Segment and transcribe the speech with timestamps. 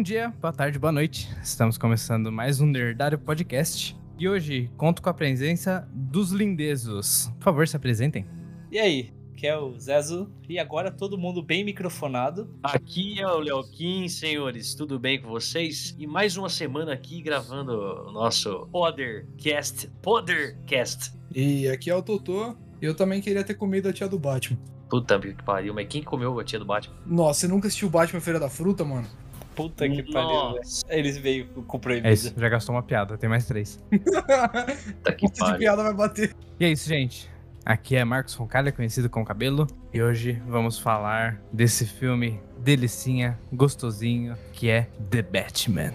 [0.00, 1.28] Bom dia, boa tarde, boa noite.
[1.42, 3.94] Estamos começando mais um Nerdário Podcast.
[4.18, 7.30] E hoje conto com a presença dos lindezos.
[7.36, 8.24] Por favor, se apresentem.
[8.72, 12.48] E aí, que é o Zezo, e agora todo mundo bem microfonado.
[12.62, 15.94] Aqui é o Leoquim, senhores, tudo bem com vocês?
[15.98, 19.86] E mais uma semana aqui gravando o nosso Podercast.
[20.00, 21.12] Podercast.
[21.34, 22.56] E aqui é o Totô.
[22.80, 24.58] Eu também queria ter comido a tia do Batman.
[24.88, 26.96] Puta que pariu, mas quem comeu a tia do Batman?
[27.04, 29.06] Nossa, você nunca assistiu Batman Feira da Fruta, mano?
[29.54, 30.60] Puta que pariu, velho.
[30.88, 32.08] Eles veio com proibido.
[32.08, 33.78] É isso, já gastou uma piada, tem mais três.
[33.90, 35.58] puta que Puta de pariu.
[35.58, 36.34] piada vai bater.
[36.58, 37.28] E é isso, gente.
[37.64, 39.66] Aqui é Marcos Roncalha, conhecido como Cabelo.
[39.92, 45.92] E hoje vamos falar desse filme delicinha, gostosinho, que é The Batman.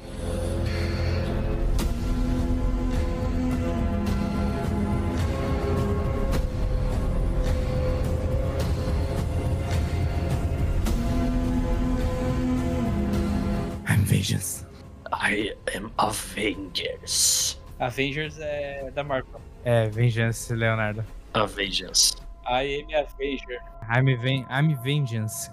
[16.06, 17.59] Avengers.
[17.80, 19.42] Avengers é da Marvel.
[19.64, 21.03] É, Vengeance, Leonardo.
[21.34, 22.16] Avengers.
[22.47, 23.59] I am Avenger.
[23.89, 25.50] I'm, ven I'm Vengeance.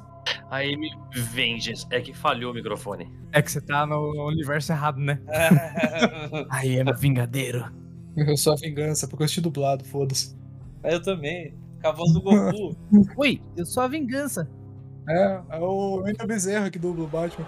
[0.50, 0.80] I am
[1.14, 1.86] Vengeance.
[1.90, 3.10] É que falhou o microfone.
[3.32, 5.18] É que você tá no universo errado, né?
[6.62, 7.72] I am Vingadeiro.
[8.14, 10.36] Eu sou a vingança, porque eu assisti dublado, foda-se.
[10.84, 11.54] eu também.
[11.82, 12.76] Com a voz do Goku.
[13.16, 14.48] Oi, eu sou a vingança.
[15.08, 17.46] É, é o Wendel Bezerra que dubla o Batman.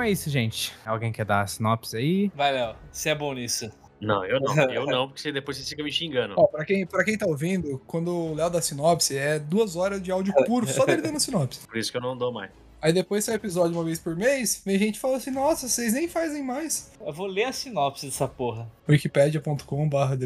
[0.00, 0.72] Então é isso, gente.
[0.86, 2.32] Alguém quer dar a sinopse aí?
[2.34, 2.74] Vai, Léo.
[2.90, 3.70] Você é bom nisso.
[4.00, 4.56] Não, eu não.
[4.70, 6.36] Eu não, porque depois você fica me xingando.
[6.38, 10.02] Ó, pra quem, pra quem tá ouvindo, quando o Léo dá sinopse, é duas horas
[10.02, 11.66] de áudio puro só dele dando sinopse.
[11.66, 12.50] Por isso que eu não dou mais.
[12.80, 16.08] Aí depois sai episódio uma vez por mês, vem gente fala assim, nossa, vocês nem
[16.08, 16.90] fazem mais.
[16.98, 18.66] Eu vou ler a sinopse dessa porra.
[18.88, 20.16] wikipedia.com barra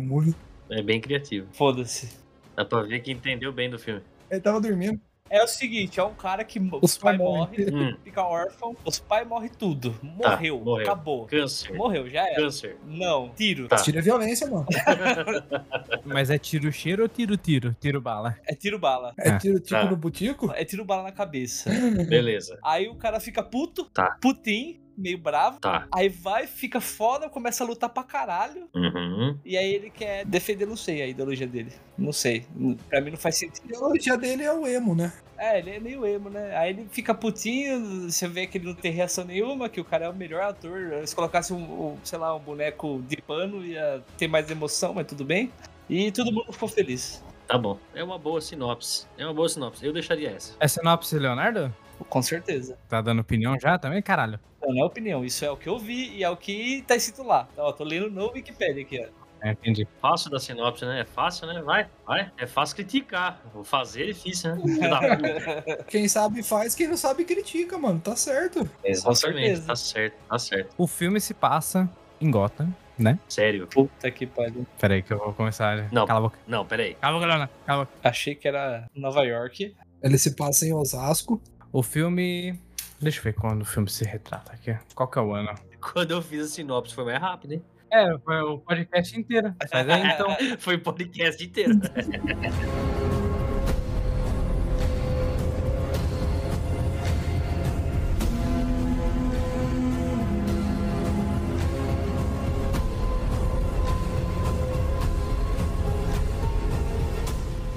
[0.00, 0.32] Movie.
[0.70, 1.48] É bem criativo.
[1.52, 2.08] Foda-se.
[2.54, 4.00] Dá pra ver que entendeu bem do filme.
[4.30, 5.00] Ele tava dormindo.
[5.30, 8.76] É o seguinte, é um cara que Os os pais pais morrem, Hum, fica órfão,
[8.84, 9.92] os pais morrem tudo.
[10.20, 10.84] Tá, Morreu, morreu.
[10.86, 11.26] acabou.
[11.26, 11.74] câncer.
[11.74, 12.36] Morreu, já era.
[12.36, 12.76] Câncer.
[12.84, 13.66] Não, tiro.
[13.66, 13.76] Tá.
[13.76, 14.66] Tira a violência, mano.
[16.04, 17.74] Mas é tiro cheiro ou tiro tiro?
[17.80, 18.36] Tiro bala.
[18.46, 19.14] É tiro bala.
[19.18, 19.84] É Ah, tiro tipo tá.
[19.90, 20.52] no butico.
[20.54, 21.70] É tiro bala na cabeça.
[22.06, 22.58] Beleza.
[22.62, 24.18] Aí o cara fica puto, Tá.
[24.20, 25.58] putinho, meio bravo.
[25.60, 25.86] Tá.
[25.94, 28.68] Aí vai, fica foda, começa a lutar pra caralho.
[28.74, 29.38] Uhum.
[29.44, 31.72] E aí ele quer defender, não sei, a ideologia dele.
[31.96, 32.46] Não sei.
[32.88, 33.64] Pra mim não faz A sentido.
[33.66, 35.12] ideologia dele é o emo, né?
[35.36, 36.56] É, ele é meio emo, né?
[36.56, 40.04] Aí ele fica putinho, você vê que ele não tem reação nenhuma, que o cara
[40.06, 41.06] é o melhor ator.
[41.06, 45.06] Se colocasse um, um, sei lá, um boneco de pano, ia ter mais emoção, mas
[45.06, 45.50] tudo bem.
[45.90, 47.22] E todo mundo ficou feliz.
[47.46, 47.78] Tá bom.
[47.94, 49.06] É uma boa sinopse.
[49.18, 49.84] É uma boa sinopse.
[49.84, 50.54] Eu deixaria essa.
[50.58, 51.74] É sinopse, Leonardo?
[52.08, 52.78] Com certeza.
[52.88, 54.00] Tá dando opinião já também?
[54.00, 54.40] Caralho.
[54.64, 56.96] Não, não é opinião, isso é o que eu vi e é o que tá
[56.96, 57.48] escrito lá.
[57.56, 59.24] Ó, tô lendo no Wikipedia aqui, ó.
[59.44, 59.86] É, entendi.
[60.00, 61.02] Fácil da sinopse, né?
[61.02, 61.60] É fácil, né?
[61.60, 62.32] Vai, vai.
[62.38, 63.42] É fácil criticar.
[63.52, 64.62] Vou fazer é difícil, né?
[65.86, 68.00] Quem sabe faz, quem não sabe critica, mano.
[68.00, 68.66] Tá certo.
[68.82, 69.20] Exatamente.
[69.20, 69.66] certeza.
[69.66, 70.74] Tá certo, tá certo.
[70.78, 73.18] O filme se passa em Gotham, né?
[73.28, 73.66] Sério.
[73.66, 74.66] Puta que pariu.
[74.80, 75.92] Pera aí que eu vou começar.
[75.92, 76.06] Não.
[76.06, 76.38] Cala a boca.
[76.46, 76.94] Não, peraí.
[76.94, 77.52] Cala a boca, Leonardo.
[77.66, 77.98] Cala a boca.
[78.02, 79.76] Achei que era Nova York.
[80.02, 81.38] Ele se passa em Osasco.
[81.70, 82.58] O filme...
[83.04, 84.74] Deixa eu ver quando o filme se retrata aqui.
[84.94, 85.54] Qual que é o ano?
[85.78, 87.62] Quando eu fiz a sinopse foi mais rápido, hein?
[87.92, 89.54] É, foi o podcast inteiro.
[89.70, 90.58] Mas aí, então...
[90.58, 91.74] foi o podcast inteiro.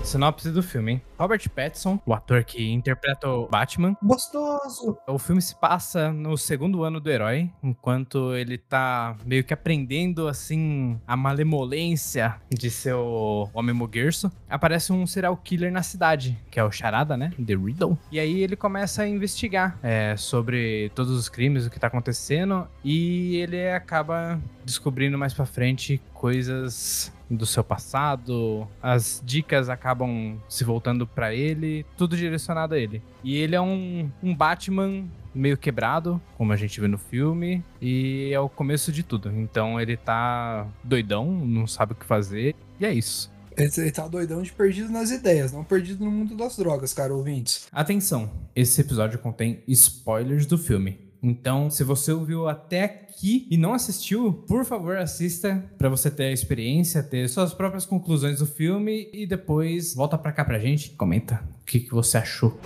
[0.07, 1.01] Sinopse do filme, hein?
[1.19, 4.98] Robert Pattinson, o ator que interpreta o Batman, Gostoso.
[5.06, 10.30] O filme se passa no segundo ano do herói, enquanto ele tá meio que aprendendo,
[10.30, 14.31] assim, a malemolência de seu homem moguerço.
[14.50, 17.33] Aparece um serial killer na cidade, que é o Charada, né?
[17.45, 17.98] The Riddle.
[18.09, 22.65] E aí ele começa a investigar é, sobre todos os crimes, o que tá acontecendo,
[22.81, 30.63] e ele acaba descobrindo mais pra frente coisas do seu passado, as dicas acabam se
[30.63, 33.01] voltando pra ele, tudo direcionado a ele.
[33.23, 38.31] E ele é um, um Batman meio quebrado, como a gente vê no filme, e
[38.33, 39.31] é o começo de tudo.
[39.31, 43.31] Então ele tá doidão, não sabe o que fazer, e é isso.
[43.55, 47.13] Ele, ele tá doidão de perdido nas ideias, não perdido no mundo das drogas, cara,
[47.13, 47.67] ouvintes.
[47.71, 51.06] Atenção, esse episódio contém spoilers do filme.
[51.21, 56.25] Então, se você ouviu até aqui e não assistiu, por favor, assista pra você ter
[56.25, 60.87] a experiência, ter suas próprias conclusões do filme e depois volta pra cá pra gente
[60.87, 62.57] e comenta o que, que você achou.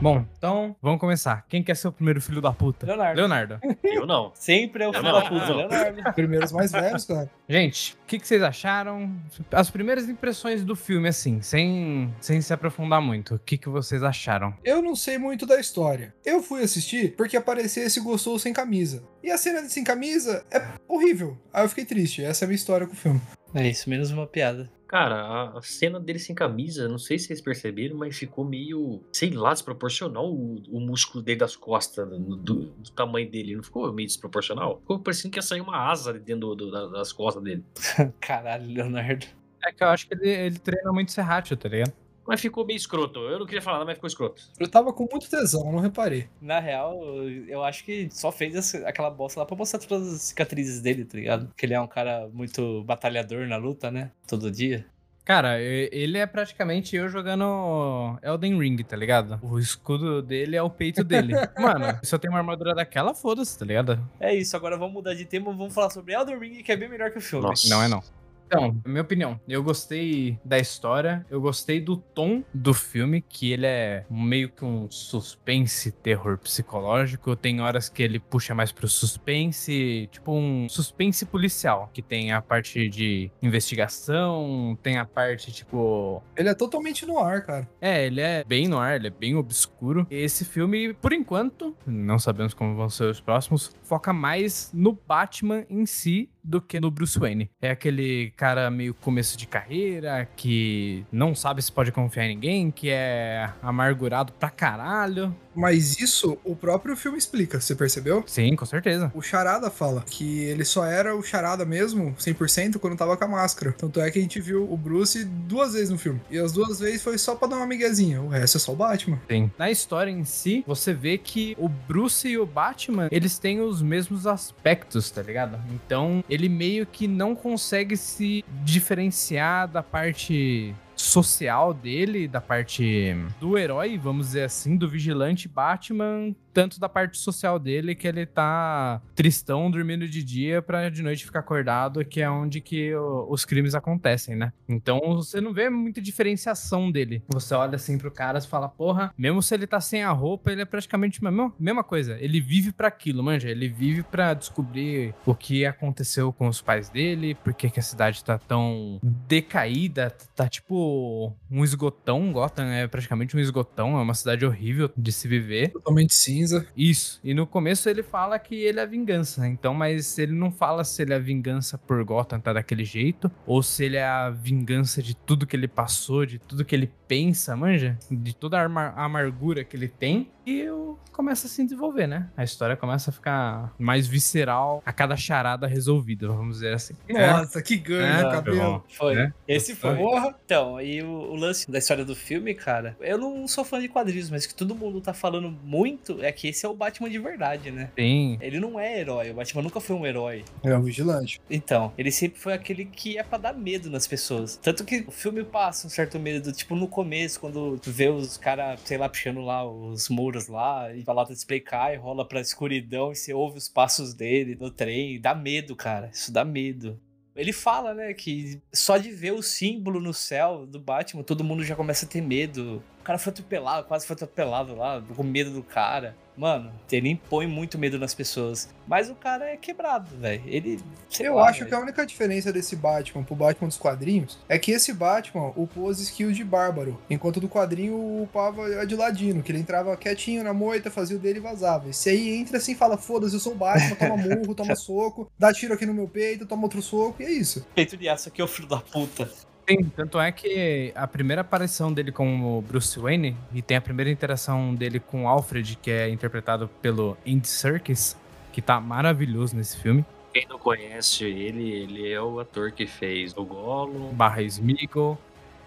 [0.00, 1.44] Bom, então vamos começar.
[1.46, 2.86] Quem quer ser o primeiro filho da puta?
[2.86, 3.16] Leonardo.
[3.18, 3.60] Leonardo.
[3.84, 4.30] Eu não.
[4.34, 5.52] Sempre é o Eu filho da puta.
[5.52, 6.12] Leonardo.
[6.14, 7.30] Primeiros mais velhos, cara.
[7.46, 9.14] Gente, que, que vocês acharam?
[9.52, 13.36] As primeiras impressões do filme, assim, sem, sem se aprofundar muito.
[13.36, 14.52] O que, que vocês acharam?
[14.64, 16.12] Eu não sei muito da história.
[16.24, 19.04] Eu fui assistir porque aparecia esse gostoso sem camisa.
[19.22, 21.38] E a cena de sem camisa é horrível.
[21.52, 22.24] Aí eu fiquei triste.
[22.24, 23.20] Essa é a minha história com o filme.
[23.54, 24.70] É isso, menos uma piada.
[24.86, 29.30] Cara, a- cena dele sem camisa, não sei se vocês perceberam, mas ficou meio, sei
[29.30, 33.54] lá, desproporcional o, o músculo dele das costas, do, do- do tamanho dele.
[33.56, 34.78] Não ficou meio desproporcional?
[34.80, 37.64] Ficou parecendo que ia sair uma asa de dentro do- da- das costas dele.
[38.20, 39.26] Caralho, Leonardo.
[39.64, 41.92] É que eu acho que ele, ele treina muito serrátil, tá ligado?
[42.26, 43.18] Mas ficou meio escroto.
[43.20, 44.42] Eu não queria falar nada, mas ficou escroto.
[44.58, 46.28] Eu tava com muito tesão, não reparei.
[46.40, 47.02] Na real,
[47.48, 51.04] eu acho que só fez essa- aquela bosta lá pra mostrar todas as cicatrizes dele,
[51.04, 51.46] tá ligado?
[51.48, 54.12] Porque ele é um cara muito batalhador na luta, né?
[54.28, 54.86] Todo dia.
[55.30, 59.38] Cara, ele é praticamente eu jogando Elden Ring, tá ligado?
[59.40, 61.34] O escudo dele é o peito dele.
[61.56, 63.96] Mano, se eu tenho uma armadura daquela, foda-se, tá ligado?
[64.18, 66.88] É isso, agora vamos mudar de tema, vamos falar sobre Elden Ring, que é bem
[66.88, 67.46] melhor que o filme.
[67.46, 67.68] Nossa.
[67.68, 68.02] Não é não.
[68.50, 73.64] Então, minha opinião, eu gostei da história, eu gostei do tom do filme, que ele
[73.64, 77.36] é meio que um suspense terror psicológico.
[77.36, 82.42] Tem horas que ele puxa mais pro suspense, tipo um suspense policial, que tem a
[82.42, 87.68] parte de investigação, tem a parte tipo Ele é totalmente no ar, cara.
[87.80, 90.04] é, ele é bem no ar, ele é bem obscuro.
[90.10, 95.64] Esse filme, por enquanto, não sabemos como vão ser os próximos, foca mais no Batman
[95.70, 97.50] em si do que no Bruce Wayne.
[97.60, 102.70] É aquele cara meio começo de carreira, que não sabe se pode confiar em ninguém,
[102.70, 105.34] que é amargurado pra caralho.
[105.54, 108.22] Mas isso o próprio filme explica, você percebeu?
[108.26, 109.10] Sim, com certeza.
[109.14, 113.28] O Charada fala que ele só era o Charada mesmo, 100%, quando tava com a
[113.28, 113.72] máscara.
[113.72, 116.20] Tanto é que a gente viu o Bruce duas vezes no filme.
[116.30, 118.22] E as duas vezes foi só pra dar uma miguezinha.
[118.22, 119.20] O resto é só o Batman.
[119.28, 119.50] Sim.
[119.58, 123.82] Na história em si, você vê que o Bruce e o Batman, eles têm os
[123.82, 125.58] mesmos aspectos, tá ligado?
[125.72, 133.58] Então, ele meio que não consegue se diferenciar da parte social dele, da parte do
[133.58, 139.00] herói, vamos dizer assim, do vigilante Batman, tanto da parte social dele que ele tá
[139.14, 143.74] tristão dormindo de dia pra de noite ficar acordado, que é onde que os crimes
[143.74, 144.52] acontecem, né?
[144.68, 147.22] Então você não vê muita diferenciação dele.
[147.28, 150.50] Você olha assim pro cara e fala, porra, mesmo se ele tá sem a roupa,
[150.52, 152.16] ele é praticamente a mesma, coisa.
[152.20, 153.48] Ele vive pra aquilo, manja.
[153.48, 158.24] Ele vive pra descobrir o que aconteceu com os pais dele, por que a cidade
[158.24, 162.32] tá tão decaída, tá tipo um esgotão.
[162.32, 165.70] Gotham é praticamente um esgotão, é uma cidade horrível de se viver.
[165.70, 166.66] Totalmente cinza.
[166.76, 167.20] Isso.
[167.22, 169.46] E no começo ele fala que ele é vingança.
[169.46, 173.62] Então, mas ele não fala se ele é vingança por Gotham tá daquele jeito, ou
[173.62, 177.56] se ele é a vingança de tudo que ele passou, de tudo que ele pensa,
[177.56, 177.98] manja?
[178.10, 180.30] De toda a amar- amargura que ele tem.
[180.46, 182.28] E o- começa a se desenvolver, né?
[182.36, 186.94] A história começa a ficar mais visceral a cada charada resolvida, vamos dizer assim.
[187.08, 188.84] Nossa, que ganho, É, né, cabelo.
[188.88, 189.16] Foi.
[189.16, 189.32] É?
[189.46, 189.96] Esse foi.
[189.96, 190.34] Porra.
[190.44, 193.88] Então, e o, o lance da história do filme, cara, eu não sou fã de
[193.88, 197.18] quadrinhos, mas que todo mundo tá falando muito é que esse é o Batman de
[197.18, 197.90] verdade, né?
[197.94, 198.38] Tem.
[198.40, 200.44] Ele não é herói, o Batman nunca foi um herói.
[200.62, 201.40] É um vigilante.
[201.48, 204.56] Então, ele sempre foi aquele que é pra dar medo nas pessoas.
[204.56, 208.36] Tanto que o filme passa um certo medo, tipo no começo, quando tu vê os
[208.36, 212.26] caras, sei lá, puxando lá os muros lá, e a lata de spray cai, rola
[212.26, 215.20] pra escuridão e você ouve os passos dele no trem.
[215.20, 216.10] Dá medo, cara.
[216.12, 216.98] Isso dá medo.
[217.34, 221.64] Ele fala, né, que só de ver o símbolo no céu do Batman, todo mundo
[221.64, 222.82] já começa a ter medo.
[223.10, 226.16] O cara foi atropelado, quase foi atropelado lá, com medo do cara.
[226.36, 228.68] Mano, ele impõe muito medo nas pessoas.
[228.86, 230.40] Mas o cara é quebrado, velho.
[230.46, 230.80] Ele.
[231.18, 231.68] Eu lá, acho velho.
[231.68, 235.90] que a única diferença desse Batman pro Batman dos quadrinhos é que esse Batman upou
[235.90, 240.44] as skills de bárbaro, enquanto do quadrinho upava a de ladino, que ele entrava quietinho
[240.44, 241.90] na moita, fazia o dele e vazava.
[241.90, 245.28] Esse aí entra assim e fala: foda-se, eu sou o Batman, toma murro, toma soco,
[245.36, 247.66] dá tiro aqui no meu peito, toma outro soco, e é isso.
[247.74, 249.28] Peito de aço aqui é o filho da puta.
[249.70, 253.80] Sim, tanto é que a primeira aparição dele com o Bruce Wayne e tem a
[253.80, 258.16] primeira interação dele com Alfred, que é interpretado pelo Andy Serkis,
[258.52, 260.04] que tá maravilhoso nesse filme.
[260.32, 264.12] Quem não conhece ele, ele é o ator que fez o Gollum.
[264.12, 265.16] Barra Smeagol.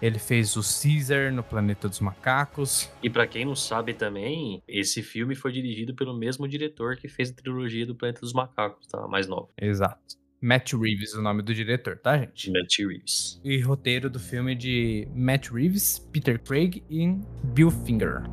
[0.02, 2.90] Ele fez o Caesar no Planeta dos Macacos.
[3.02, 7.30] E pra quem não sabe também, esse filme foi dirigido pelo mesmo diretor que fez
[7.30, 9.08] a trilogia do Planeta dos Macacos, tá?
[9.08, 9.48] Mais nova.
[9.58, 10.22] Exato.
[10.44, 12.50] Matt Reeves, o nome do diretor, tá, gente?
[12.50, 13.40] Matt Reeves.
[13.42, 17.18] E roteiro do filme de Matt Reeves, Peter Craig e
[17.54, 18.24] Bill Finger.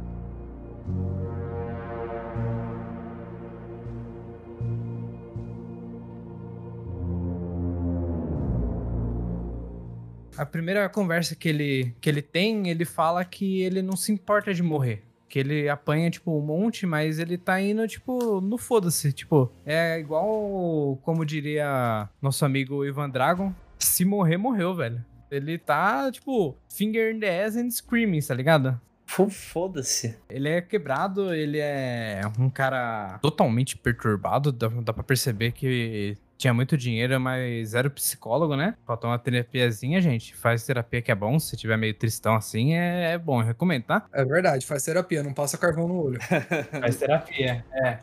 [10.35, 14.53] A primeira conversa que ele, que ele tem, ele fala que ele não se importa
[14.53, 15.01] de morrer.
[15.31, 19.13] Que ele apanha, tipo, um monte, mas ele tá indo, tipo, no foda-se.
[19.13, 25.01] Tipo, é igual, como diria nosso amigo Ivan Dragon, se morrer, morreu, velho.
[25.31, 28.77] Ele tá, tipo, finger in the ass and screaming, tá ligado?
[29.05, 30.17] Foda-se.
[30.29, 34.51] Ele é quebrado, ele é um cara totalmente perturbado.
[34.51, 38.75] Dá, dá pra perceber que tinha muito dinheiro, mas era o psicólogo, né?
[38.85, 40.35] Faltou uma terapiazinha, gente.
[40.35, 41.39] Faz terapia que é bom.
[41.39, 43.41] Se tiver meio tristão assim, é, é bom.
[43.41, 44.05] Eu recomendo, tá?
[44.11, 46.19] É verdade, faz terapia, não passa carvão no olho.
[46.81, 47.99] Faz terapia, é.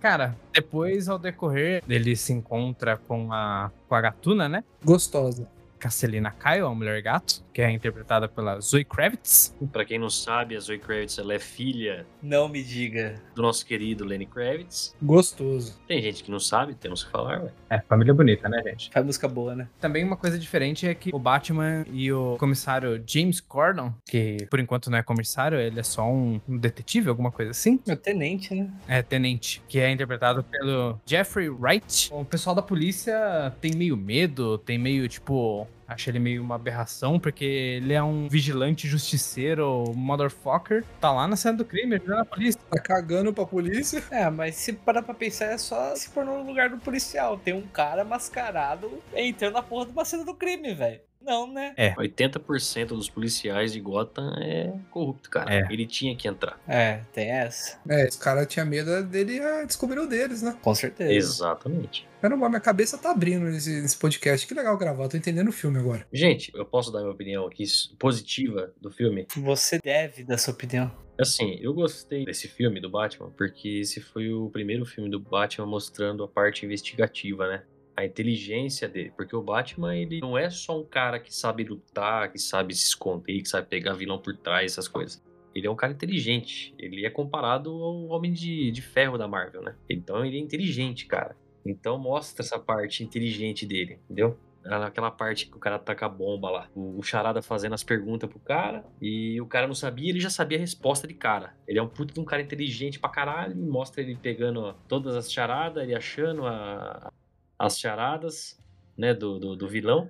[0.00, 4.62] Cara, depois, ao decorrer, ele se encontra com a, com a gatuna, né?
[4.84, 5.48] Gostosa.
[5.78, 9.54] Castelina Kyle, a mulher gato, que é interpretada pela Zoe Kravitz.
[9.72, 13.20] Pra quem não sabe, a Zoe Kravitz ela é filha Não me diga.
[13.34, 14.94] do nosso querido Lenny Kravitz.
[15.02, 15.78] Gostoso.
[15.86, 17.52] Tem gente que não sabe, temos que falar, ué.
[17.70, 18.90] É, família bonita, né, gente?
[18.92, 19.68] Faz música boa, né?
[19.80, 24.58] Também uma coisa diferente é que o Batman e o comissário James Gordon, que por
[24.60, 27.78] enquanto não é comissário, ele é só um um detetive, alguma coisa assim.
[27.86, 28.70] É o tenente, né?
[28.88, 32.08] É, tenente, que é interpretado pelo Jeffrey Wright.
[32.12, 37.18] O pessoal da polícia tem meio medo, tem meio, tipo, acha ele meio uma aberração,
[37.18, 40.84] porque ele é um vigilante justiceiro, motherfucker.
[41.00, 42.60] Tá lá na cena do crime, ajudando a polícia.
[42.70, 44.04] Tá cagando pra polícia.
[44.10, 47.38] É, mas se parar pra pensar, é só se pôr no lugar do policial.
[47.38, 51.00] Tem um cara mascarado entrando na porra de uma cena do crime, velho.
[51.28, 51.74] Não, né?
[51.98, 55.52] 80% dos policiais de Gotham é corrupto, cara.
[55.52, 55.68] É.
[55.70, 56.58] Ele tinha que entrar.
[56.66, 57.78] É, tem essa.
[57.86, 60.56] É, esse cara tinha medo dele ah, descobrir o deles, né?
[60.62, 61.12] Com certeza.
[61.12, 62.08] Exatamente.
[62.22, 64.46] Caramba, minha cabeça tá abrindo nesse, nesse podcast.
[64.46, 66.06] Que legal gravar, eu tô entendendo o filme agora.
[66.10, 67.64] Gente, eu posso dar minha opinião aqui
[67.98, 69.26] positiva do filme?
[69.36, 70.90] Você deve dar sua opinião.
[71.20, 75.66] Assim, eu gostei desse filme do Batman porque esse foi o primeiro filme do Batman
[75.66, 77.62] mostrando a parte investigativa, né?
[77.98, 82.30] A inteligência dele, porque o Batman ele não é só um cara que sabe lutar,
[82.30, 85.20] que sabe se esconder, que sabe pegar vilão por trás, essas coisas.
[85.52, 86.72] Ele é um cara inteligente.
[86.78, 89.74] Ele é comparado ao Homem de, de Ferro da Marvel, né?
[89.90, 91.34] Então ele é inteligente, cara.
[91.66, 94.38] Então mostra essa parte inteligente dele, entendeu?
[94.64, 96.68] Aquela parte que o cara taca a bomba lá.
[96.76, 98.84] O, o Charada fazendo as perguntas pro cara.
[99.02, 101.56] E o cara não sabia, ele já sabia a resposta de cara.
[101.66, 103.56] Ele é um puto de um cara inteligente pra caralho.
[103.56, 107.10] Mostra ele pegando todas as charadas, ele achando a-
[107.58, 108.58] as charadas,
[108.96, 110.08] né, do, do, do vilão.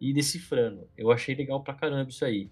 [0.00, 0.88] E decifrando.
[0.96, 2.48] Eu achei legal pra caramba isso aí.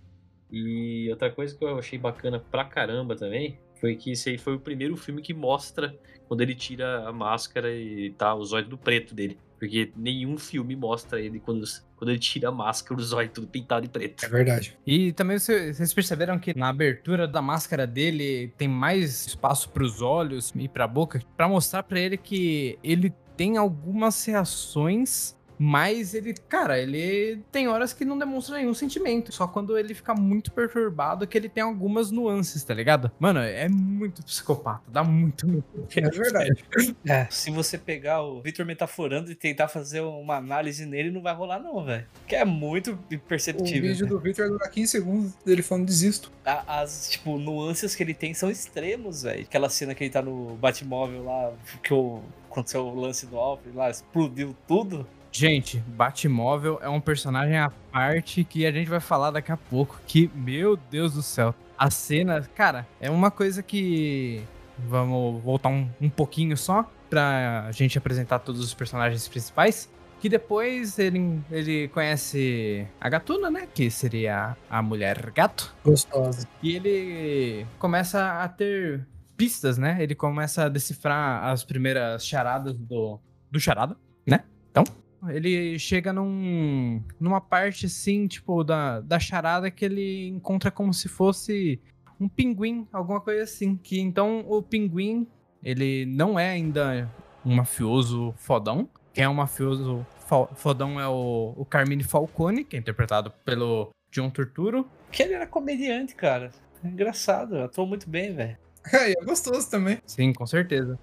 [0.50, 4.54] E outra coisa que eu achei bacana pra caramba também foi que esse aí foi
[4.54, 8.76] o primeiro filme que mostra quando ele tira a máscara e tá os olhos do
[8.76, 9.38] preto dele.
[9.58, 11.64] Porque nenhum filme mostra ele quando,
[11.96, 14.24] quando ele tira a máscara, os olhos tudo pintado de preto.
[14.24, 14.76] É verdade.
[14.86, 20.02] E também você- vocês perceberam que na abertura da máscara dele tem mais espaço pros
[20.02, 26.34] olhos e pra boca pra mostrar pra ele que ele tem algumas reações, mas ele,
[26.48, 29.32] cara, ele tem horas que não demonstra nenhum sentimento.
[29.32, 33.10] Só quando ele fica muito perturbado que ele tem algumas nuances, tá ligado?
[33.18, 35.64] Mano, é muito psicopata, dá muito medo.
[35.96, 36.64] É verdade.
[37.06, 37.26] É.
[37.30, 41.58] Se você pegar o Victor metaforando e tentar fazer uma análise nele, não vai rolar,
[41.58, 42.06] não, velho.
[42.26, 43.82] Que é muito O imperceptível.
[43.82, 44.10] vídeo né?
[44.10, 46.30] do Victor dura 15 segundos dele falando desisto.
[46.44, 49.42] As, tipo, nuances que ele tem são extremos, velho.
[49.42, 53.76] Aquela cena que ele tá no Batmóvel lá, que o, aconteceu o lance do Alfred
[53.76, 55.06] lá, explodiu tudo.
[55.38, 60.00] Gente, Batmóvel é um personagem à parte que a gente vai falar daqui a pouco.
[60.04, 61.54] Que, meu Deus do céu.
[61.78, 64.42] A cena, cara, é uma coisa que.
[64.76, 69.88] Vamos voltar um, um pouquinho só pra gente apresentar todos os personagens principais.
[70.18, 73.68] Que depois ele, ele conhece a gatuna, né?
[73.72, 75.72] Que seria a mulher gato.
[75.84, 76.48] Gostosa.
[76.60, 79.98] E ele começa a ter pistas, né?
[80.00, 84.42] Ele começa a decifrar as primeiras charadas do, do charada, né?
[84.72, 84.82] Então,
[85.28, 91.08] ele chega num, numa parte assim, tipo, da, da charada que ele encontra como se
[91.08, 91.80] fosse
[92.20, 93.76] um pinguim, alguma coisa assim.
[93.76, 95.26] Que então o pinguim,
[95.62, 97.10] ele não é ainda
[97.44, 98.88] um mafioso fodão.
[99.12, 103.90] Quem é um mafioso fo- fodão é o, o Carmine Falcone, que é interpretado pelo
[104.12, 104.88] John Turturro.
[105.10, 106.50] Que ele era comediante, cara.
[106.84, 108.56] É engraçado, atuou muito bem, velho.
[108.90, 109.98] É, e é gostoso também.
[110.06, 110.98] Sim, com certeza.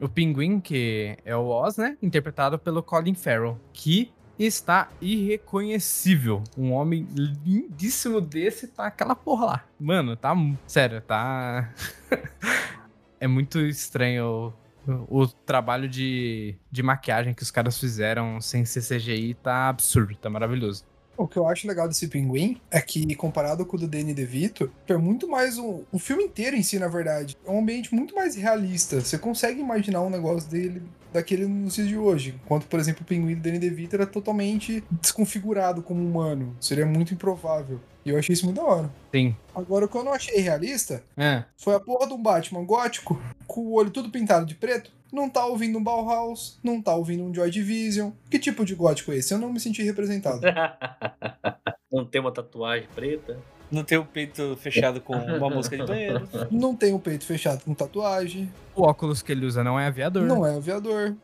[0.00, 1.96] O Pinguim, que é o Oz, né?
[2.02, 6.44] Interpretado pelo Colin Farrell, que está irreconhecível.
[6.56, 7.06] Um homem
[7.44, 9.64] lindíssimo desse tá aquela porra lá.
[9.78, 10.34] Mano, tá.
[10.66, 11.72] Sério, tá.
[13.18, 14.54] é muito estranho
[14.86, 19.34] o, o trabalho de, de maquiagem que os caras fizeram sem ser CGI.
[19.34, 20.84] Tá absurdo, tá maravilhoso.
[21.18, 24.70] O que eu acho legal desse pinguim é que, comparado com o do Danny DeVito,
[24.86, 25.82] é muito mais um.
[25.90, 27.36] O filme inteiro em si, na verdade.
[27.44, 29.00] É um ambiente muito mais realista.
[29.00, 30.80] Você consegue imaginar um negócio dele
[31.12, 32.38] daquele nos dias de hoje.
[32.44, 36.54] Enquanto, por exemplo, o pinguim do Danny DeVito era totalmente desconfigurado como humano.
[36.60, 37.80] Seria muito improvável.
[38.04, 38.90] E eu achei isso muito da hora.
[39.12, 39.34] Sim.
[39.52, 41.42] Agora, o que eu não achei realista É.
[41.56, 44.92] foi a porra de um Batman gótico, com o olho tudo pintado de preto.
[45.12, 48.10] Não tá ouvindo um Bauhaus, não tá ouvindo um Joy Division.
[48.30, 49.32] Que tipo de gótico é esse?
[49.32, 50.40] Eu não me senti representado.
[51.90, 53.38] Não tem uma tatuagem preta.
[53.70, 56.28] Não tem o peito fechado com uma música de banheiro.
[56.50, 60.24] não tem o peito fechado com tatuagem, O óculos que ele usa não é aviador.
[60.24, 61.14] não é aviador.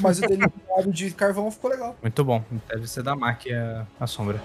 [0.00, 0.44] Mas o dele
[0.86, 1.94] de carvão ficou legal.
[2.00, 2.42] Muito bom.
[2.68, 4.40] Deve ser da Mac a, a sombra.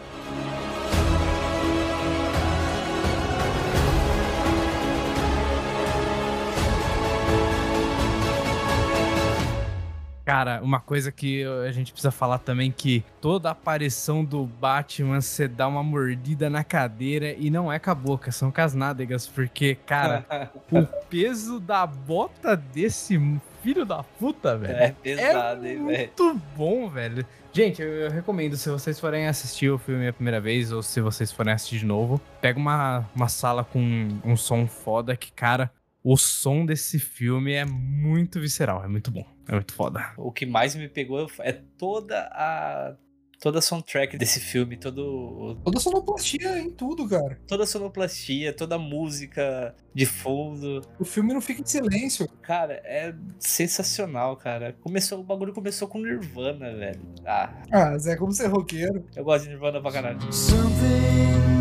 [10.29, 15.48] Cara, uma coisa que a gente precisa falar também que toda aparição do Batman você
[15.48, 19.25] dá uma mordida na cadeira e não é com a boca, são com as nádegas,
[19.25, 23.19] porque, cara, o peso da bota desse
[23.63, 24.75] filho da puta, velho.
[24.77, 25.98] É pesado, é hein, velho.
[25.98, 27.25] muito bom, velho.
[27.51, 31.01] Gente, eu, eu recomendo, se vocês forem assistir o filme a primeira vez, ou se
[31.01, 35.71] vocês forem assistir de novo, pega uma, uma sala com um som foda que, cara,
[36.03, 40.13] o som desse filme é muito visceral, é muito bom, é muito foda.
[40.18, 42.96] O que mais me pegou é toda a.
[43.41, 47.39] Toda a soundtrack desse filme, todo, Toda sonoplastia em tudo, cara.
[47.48, 50.82] toda a sonoplastia, toda a música de fundo.
[51.00, 52.27] O filme não fica em silêncio.
[52.41, 54.74] Cara, é sensacional, cara.
[54.82, 57.00] Começou, o bagulho começou com Nirvana, velho.
[57.25, 59.06] Ah, Ah, Zé, como você é roqueiro.
[59.15, 60.20] eu gosto de Nirvana pra caralho.
[60.34, 61.58] Something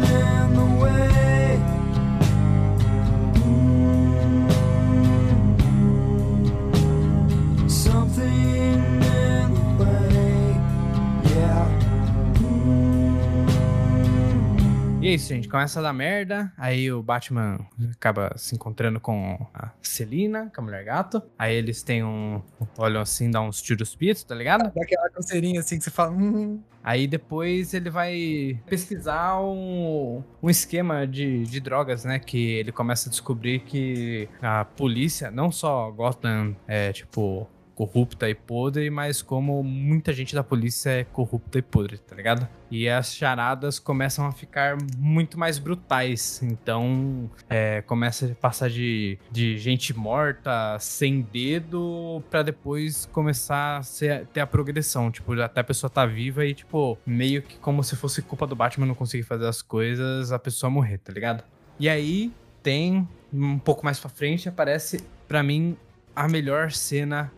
[15.08, 17.58] E é isso, gente, começa a dar merda, aí o Batman
[17.92, 22.42] acaba se encontrando com a Celina, com a Mulher Gato, aí eles têm um,
[22.76, 24.70] olham assim, dá uns tiros pitos, tá ligado?
[24.70, 26.10] Dá aquela coceirinha assim que você fala.
[26.10, 32.18] Hum, Aí depois ele vai pesquisar um, um esquema de, de drogas, né?
[32.18, 37.46] Que ele começa a descobrir que a polícia, não só Gotham é, tipo,
[37.78, 42.48] corrupta e podre, mas como muita gente da polícia é corrupta e podre, tá ligado?
[42.68, 46.42] E as charadas começam a ficar muito mais brutais.
[46.42, 53.82] Então, é, começa a passar de, de gente morta, sem dedo, pra depois começar a
[53.84, 55.08] ser- ter a progressão.
[55.08, 58.56] Tipo, até a pessoa tá viva e, tipo, meio que como se fosse culpa do
[58.56, 61.44] Batman não conseguir fazer as coisas, a pessoa morrer, tá ligado?
[61.78, 65.76] E aí tem, um pouco mais pra frente, aparece, pra mim,
[66.14, 67.30] a melhor cena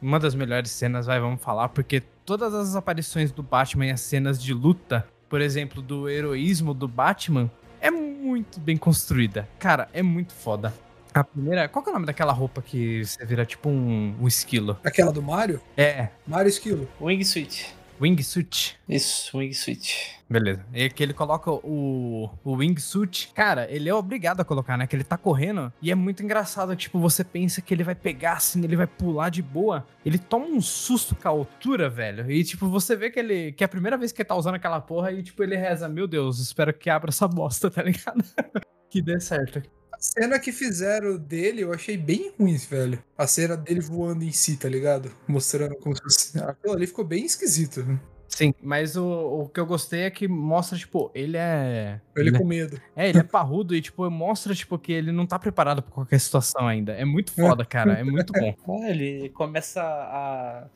[0.00, 4.00] uma das melhores cenas, vai, vamos falar, porque todas as aparições do Batman e as
[4.00, 9.48] cenas de luta, por exemplo, do heroísmo do Batman, é muito bem construída.
[9.58, 10.72] Cara, é muito foda.
[11.14, 11.66] A primeira.
[11.66, 14.78] Qual que é o nome daquela roupa que você vira tipo um, um esquilo?
[14.84, 15.62] aquela do Mario?
[15.74, 16.86] É, Mario Esquilo.
[17.00, 17.74] Wingsuit.
[18.00, 18.78] Wingsuit.
[18.88, 20.16] Isso, Wingsuit.
[20.28, 20.64] Beleza.
[20.74, 23.32] E que ele coloca o, o wingsuit.
[23.32, 24.86] Cara, ele é obrigado a colocar, né?
[24.86, 25.72] Que ele tá correndo.
[25.80, 26.74] E é muito engraçado.
[26.74, 29.86] Tipo, você pensa que ele vai pegar assim, ele vai pular de boa.
[30.04, 32.30] Ele toma um susto com a altura, velho.
[32.30, 33.52] E, tipo, você vê que ele.
[33.52, 35.12] Que é a primeira vez que ele tá usando aquela porra.
[35.12, 38.24] E, tipo, ele reza: Meu Deus, espero que abra essa bosta, tá ligado?
[38.90, 39.62] que dê certo.
[39.96, 43.02] A cena que fizeram dele eu achei bem ruim, velho.
[43.16, 45.10] A cena dele voando em si, tá ligado?
[45.26, 46.38] Mostrando como se fosse.
[46.38, 47.98] Aquilo ali ficou bem esquisito.
[48.28, 51.98] Sim, mas o, o que eu gostei é que mostra, tipo, ele é.
[52.14, 52.78] Ele ele com medo.
[52.94, 56.20] É, ele é parrudo e, tipo, mostra, tipo, que ele não tá preparado pra qualquer
[56.20, 56.92] situação ainda.
[56.92, 57.94] É muito foda, cara.
[57.94, 58.54] É muito bom.
[58.82, 60.68] Ah, ele começa a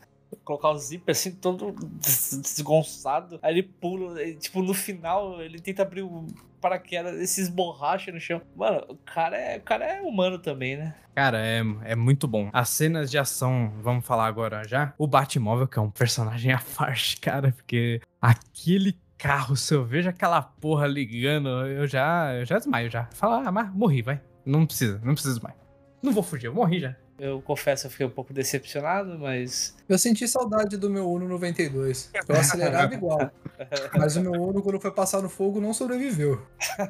[0.44, 3.38] colocar o zíper assim, todo des- desgonçado.
[3.42, 6.26] Aí ele pula, e, tipo, no final ele tenta abrir o
[6.61, 8.40] paraquedas, esses borracha no chão.
[8.55, 10.94] Mano, o cara é, o cara é humano também, né?
[11.14, 12.51] Cara, é, é muito bom.
[12.53, 14.94] As cenas de ação, vamos falar agora já.
[14.96, 20.09] O Batmóvel, que é um personagem à parte, cara, porque aquele carro, se eu vejo
[20.09, 23.09] aquela porra ligando, eu já, eu já desmaio já.
[23.12, 24.20] Fala, ah, mas morri, vai.
[24.46, 25.55] Não precisa, não preciso mais.
[26.03, 26.96] Não vou fugir, eu morri já.
[27.20, 29.76] Eu confesso, eu fiquei um pouco decepcionado, mas.
[29.87, 32.11] Eu senti saudade do meu Uno 92.
[32.26, 33.30] Eu acelerava igual.
[33.96, 36.40] Mas o meu Uno, quando foi passar no fogo, não sobreviveu.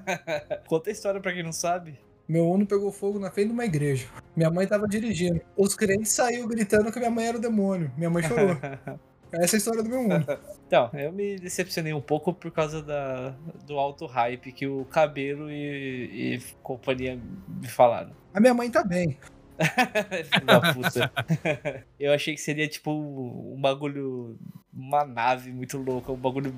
[0.68, 1.98] Conta a história pra quem não sabe.
[2.28, 4.06] Meu Uno pegou fogo na frente de uma igreja.
[4.36, 5.40] Minha mãe tava dirigindo.
[5.56, 7.90] Os crentes saíram gritando que minha mãe era o demônio.
[7.96, 8.56] Minha mãe chorou.
[9.32, 10.24] Essa é a história do meu Uno.
[10.66, 13.30] Então, eu me decepcionei um pouco por causa da,
[13.66, 18.12] do alto hype que o cabelo e, e companhia me falaram.
[18.32, 19.18] A minha mãe tá bem.
[20.24, 21.12] Filho da puta.
[21.98, 24.38] Eu achei que seria tipo um bagulho.
[24.72, 26.54] Uma nave muito louca, um bagulho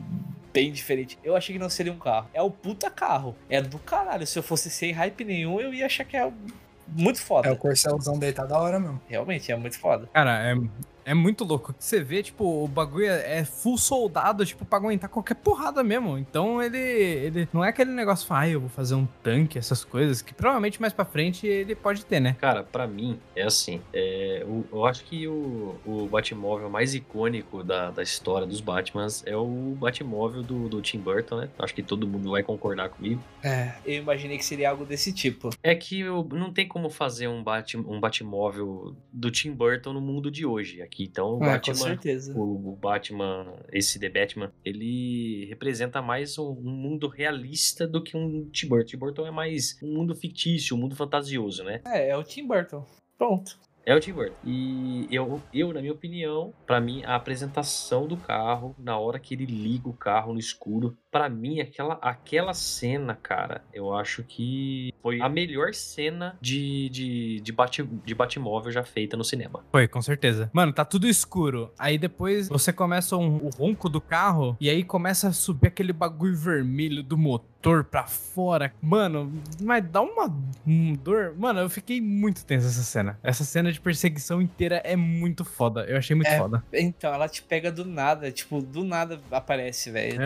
[0.53, 1.19] bem diferente.
[1.25, 2.29] Eu achei que não seria um carro.
[2.33, 3.35] É o puta carro.
[3.49, 4.27] É do caralho.
[4.27, 6.31] Se eu fosse sem hype nenhum, eu ia achar que é
[6.87, 7.49] muito foda.
[7.49, 9.01] É, o corcelzão dele tá da hora mesmo.
[9.09, 10.09] Realmente, é muito foda.
[10.13, 10.55] Cara, é,
[11.05, 11.75] é muito louco.
[11.79, 16.19] Você vê, tipo, o bagulho é é full soldado, tipo, pra aguentar qualquer porrada mesmo.
[16.19, 20.21] Então ele, ele não é aquele negócio, ah, eu vou fazer um tanque, essas coisas,
[20.23, 22.37] que provavelmente mais pra frente ele pode ter, né?
[22.41, 23.81] Cara, pra mim, é assim.
[23.93, 29.23] é, o- eu acho que o, o Batmóvel mais icônico da, da história dos Batmans
[29.27, 31.49] é o Batmóvel do, do Tim Burton, né?
[31.59, 33.23] Acho que todo mundo vai concordar comigo.
[33.43, 33.73] É.
[33.85, 35.51] Eu imaginei que seria algo desse tipo.
[35.63, 40.01] É que eu- não tem como fazer um, Bat, um Batmóvel do Tim Burton no
[40.01, 40.83] mundo de hoje.
[40.93, 42.35] Aqui, então, o É, com Com Batman certeza.
[42.37, 48.15] o o Batman, esse The Batman, ele representa mais um, um mundo realista do que
[48.15, 48.87] um Tim Burton.
[48.87, 51.81] Tim Burton é mais um mundo fictício, um mundo fantasioso, né?
[51.87, 52.85] É, é o Tim Burton.
[53.17, 53.59] Pronto.
[53.87, 54.37] É o Tim Burton.
[54.45, 59.35] E eu, eu, na minha opinião, pra mim, a apresentação do carro, na hora que
[59.35, 64.95] ele liga o carro no escuro, pra mim, aquela, aquela cena, cara, eu acho que
[65.03, 69.63] foi a melhor cena de, de, de, bate, de Batmóvel já feita no cinema.
[69.71, 70.51] Foi, com certeza.
[70.55, 71.71] Mano, tá tudo escuro.
[71.79, 75.93] Aí depois você começa um, o ronco do carro e aí começa a subir aquele
[75.93, 78.73] bagulho vermelho do motor pra fora.
[78.81, 80.35] Mano, mas dá uma
[80.67, 81.35] um dor.
[81.37, 83.19] Mano, eu fiquei muito tenso essa cena.
[83.23, 85.85] Essa cena de perseguição inteira é muito foda.
[85.85, 86.39] Eu achei muito É.
[86.39, 86.65] foda.
[86.73, 88.33] Então, ela te pega do nada.
[88.33, 90.19] Tipo, do nada aparece, velho.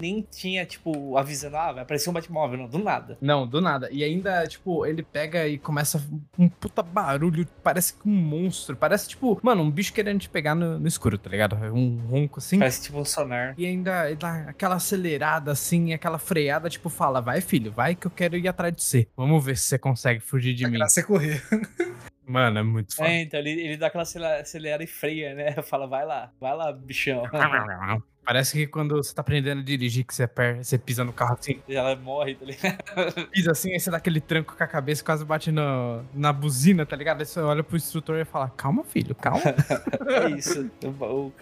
[0.00, 2.58] Nem tinha, tipo, avisando, ah, vai aparecer um Batmóvel.
[2.58, 3.18] Não, do nada.
[3.20, 3.88] Não, do nada.
[3.90, 6.02] E ainda, tipo, ele pega e começa
[6.38, 8.76] um puta barulho, parece que um monstro.
[8.76, 11.56] Parece, tipo, mano, um bicho querendo te pegar no, no escuro, tá ligado?
[11.56, 12.58] Um ronco assim.
[12.58, 13.54] Parece tipo um sonar.
[13.58, 18.06] E ainda ele dá aquela acelerada assim, aquela freada, tipo, fala, vai filho, vai que
[18.06, 19.08] eu quero ir atrás de você.
[19.16, 20.78] Vamos ver se você consegue fugir de A mim.
[20.78, 21.42] graça é correr.
[22.26, 23.08] Mano, é muito foda.
[23.08, 25.52] É, então ele, ele dá aquela acelera, e freia, né?
[25.62, 27.22] Fala, vai lá, vai lá, bichão.
[28.24, 31.36] Parece que quando você tá aprendendo a dirigir, que você, per- você pisa no carro
[31.38, 33.28] assim, E ela morre, tá ligado?
[33.30, 36.32] pisa assim, aí você dá aquele tranco com a cabeça e quase bate no, na
[36.32, 37.20] buzina, tá ligado?
[37.20, 39.42] Aí você olha pro instrutor e fala, calma, filho, calma.
[40.08, 40.70] É isso.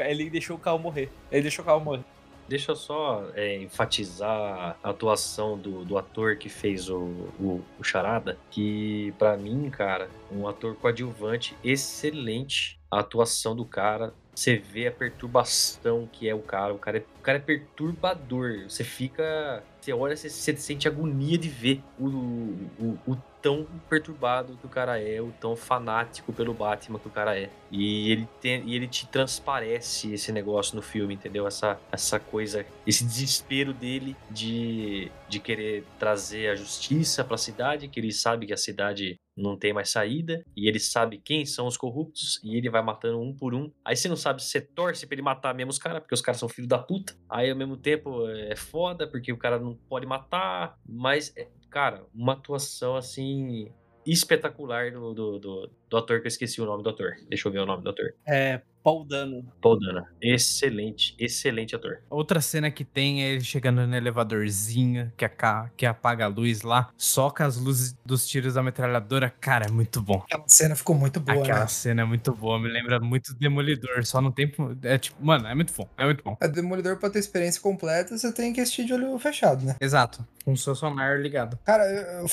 [0.00, 1.08] Ele deixou o carro morrer.
[1.30, 2.02] Ele deixou o carro morrer.
[2.48, 6.98] Deixa eu só é, enfatizar a atuação do, do ator que fez o,
[7.40, 12.80] o, o Charada, que pra mim, cara, um ator coadjuvante excelente.
[12.90, 16.74] A atuação do cara, você vê a perturbação que é o cara.
[16.74, 18.64] O cara é, o cara é perturbador.
[18.68, 19.62] Você fica.
[19.80, 24.68] Você olha, você, você sente agonia de ver o, o, o tão perturbado que o
[24.68, 27.50] cara é, o tão fanático pelo Batman que o cara é.
[27.70, 31.46] E ele, tem, e ele te transparece esse negócio no filme, entendeu?
[31.46, 37.98] Essa, essa coisa, esse desespero dele de, de querer trazer a justiça pra cidade, que
[37.98, 41.76] ele sabe que a cidade não tem mais saída, e ele sabe quem são os
[41.76, 43.72] corruptos, e ele vai matando um por um.
[43.84, 46.20] Aí você não sabe se você torce pra ele matar mesmo os caras, porque os
[46.20, 47.16] caras são filhos da puta.
[47.28, 52.04] Aí ao mesmo tempo é foda, porque o cara não pode matar, mas, é, cara,
[52.14, 53.68] uma atuação assim
[54.04, 57.12] espetacular do, do, do, do ator que eu esqueci o nome do ator.
[57.28, 58.12] Deixa eu ver o nome do ator.
[58.26, 59.46] É, Paul Dano.
[59.60, 60.04] Paul Dana.
[60.20, 62.02] Excelente, excelente ator.
[62.10, 66.62] Outra cena que tem é ele chegando no elevadorzinho, que, aca- que apaga a luz
[66.62, 69.30] lá, soca as luzes dos tiros da metralhadora.
[69.40, 70.20] Cara, é muito bom.
[70.24, 71.66] Aquela cena ficou muito boa, Aquela né?
[71.68, 74.76] cena é muito boa, me lembra muito Demolidor, só no tempo.
[74.82, 76.36] É tipo, mano, é muito bom, é muito bom.
[76.40, 79.76] A Demolidor, pra ter experiência completa, você tem que assistir de olho fechado, né?
[79.80, 81.58] Exato, com o seu sonar ligado.
[81.64, 81.84] Cara,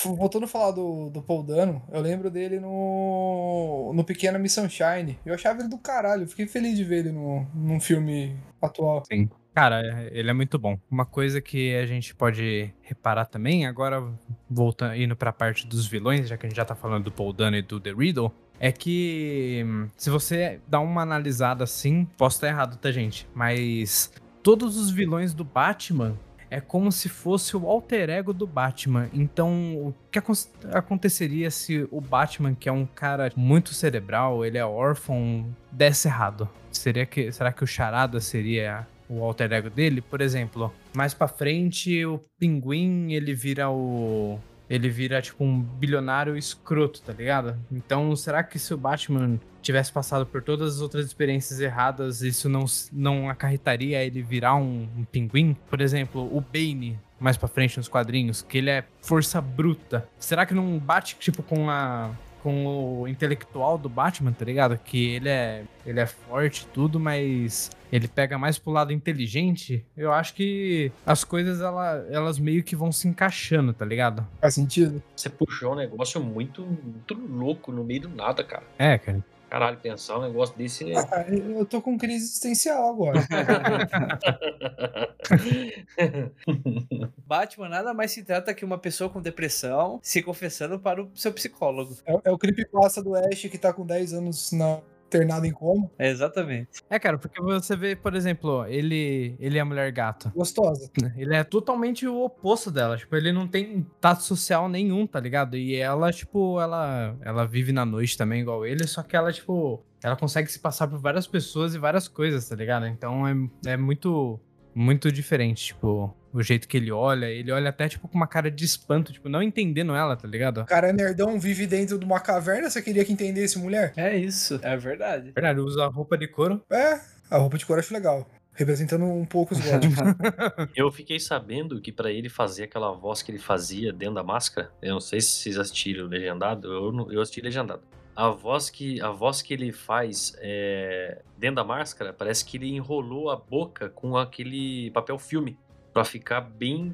[0.06, 5.20] voltando a falar do, do Paul Dano, eu lembro dele no, no Pequena Miss Sunshine.
[5.26, 9.04] Eu achava ele do caralho, eu fiquei feliz de ver ele no, num filme atual.
[9.06, 9.30] Sim.
[9.54, 10.80] Cara, ele é muito bom.
[10.90, 14.02] Uma coisa que a gente pode reparar também, agora
[14.50, 17.34] voltando indo pra parte dos vilões, já que a gente já tá falando do Paul
[17.34, 22.38] Dano e do The Riddle, é que hum, se você dá uma analisada assim, posso
[22.38, 23.28] estar errado, tá, gente?
[23.34, 26.18] Mas todos os vilões do Batman
[26.50, 29.10] é como se fosse o alter ego do Batman.
[29.14, 30.34] Então, o que acon-
[30.72, 36.50] aconteceria se o Batman, que é um cara muito cerebral, ele é órfão, desse errado?
[36.72, 40.02] Seria que, será que o Charada seria o alter ego dele?
[40.02, 44.40] Por exemplo, mais pra frente, o Pinguim, ele vira o...
[44.70, 47.58] Ele vira, tipo, um bilionário escroto, tá ligado?
[47.72, 52.48] Então, será que se o Batman tivesse passado por todas as outras experiências erradas, isso
[52.48, 55.56] não, não acarretaria ele virar um, um pinguim?
[55.70, 60.08] Por exemplo, o Bane mais pra frente nos quadrinhos, que ele é força bruta.
[60.18, 62.12] Será que não bate, tipo, com a.
[62.42, 64.78] Com o intelectual do Batman, tá ligado?
[64.78, 69.86] Que ele é, ele é forte e tudo, mas ele pega mais pro lado inteligente.
[69.98, 74.26] Eu acho que as coisas ela, elas meio que vão se encaixando, tá ligado?
[74.40, 75.02] Faz sentido?
[75.16, 78.64] Você puxou um negócio muito, muito louco no meio do nada, cara.
[78.78, 79.24] É, cara.
[79.50, 80.98] Caralho, pensar um negócio desse é.
[80.98, 83.20] Ah, eu tô com crise existencial agora.
[87.26, 91.34] Batman nada mais se trata que uma pessoa com depressão se confessando para o seu
[91.34, 91.98] psicólogo.
[92.06, 94.80] É, é o creepypasta do Ash que tá com 10 anos na
[95.10, 95.90] internado em coma.
[95.98, 96.84] É, exatamente.
[96.90, 100.32] É, cara, porque você vê, por exemplo, ele, ele é a mulher gato.
[100.36, 100.90] Gostosa.
[101.18, 102.96] Ele é totalmente o oposto dela.
[102.98, 105.58] Tipo, ele não tem tato social nenhum, tá ligado?
[105.58, 109.84] E ela, tipo, ela, ela vive na noite também, igual ele, só que ela, tipo,
[110.04, 112.88] ela consegue se passar por várias pessoas e várias coisas, tá ligado?
[112.88, 113.34] Então é,
[113.66, 114.40] é muito,
[114.74, 117.26] muito diferente, tipo, o jeito que ele olha.
[117.26, 120.62] Ele olha até, tipo, com uma cara de espanto, tipo, não entendendo ela, tá ligado?
[120.62, 123.94] O cara é nerdão, vive dentro de uma caverna, você queria que entendesse mulher?
[123.96, 125.32] É isso, é verdade.
[125.32, 126.62] Verdade, usa roupa de couro.
[126.72, 128.28] É, a roupa de eu acho legal.
[128.54, 129.96] Representando um pouco os góticos.
[130.76, 134.70] Eu fiquei sabendo que pra ele fazer aquela voz que ele fazia dentro da máscara,
[134.82, 137.82] eu não sei se vocês assistiram legendado, eu, não- eu assisti legendado.
[138.14, 142.68] A voz que, a voz que ele faz é, dentro da máscara, parece que ele
[142.76, 145.58] enrolou a boca com aquele papel filme
[145.94, 146.94] pra ficar bem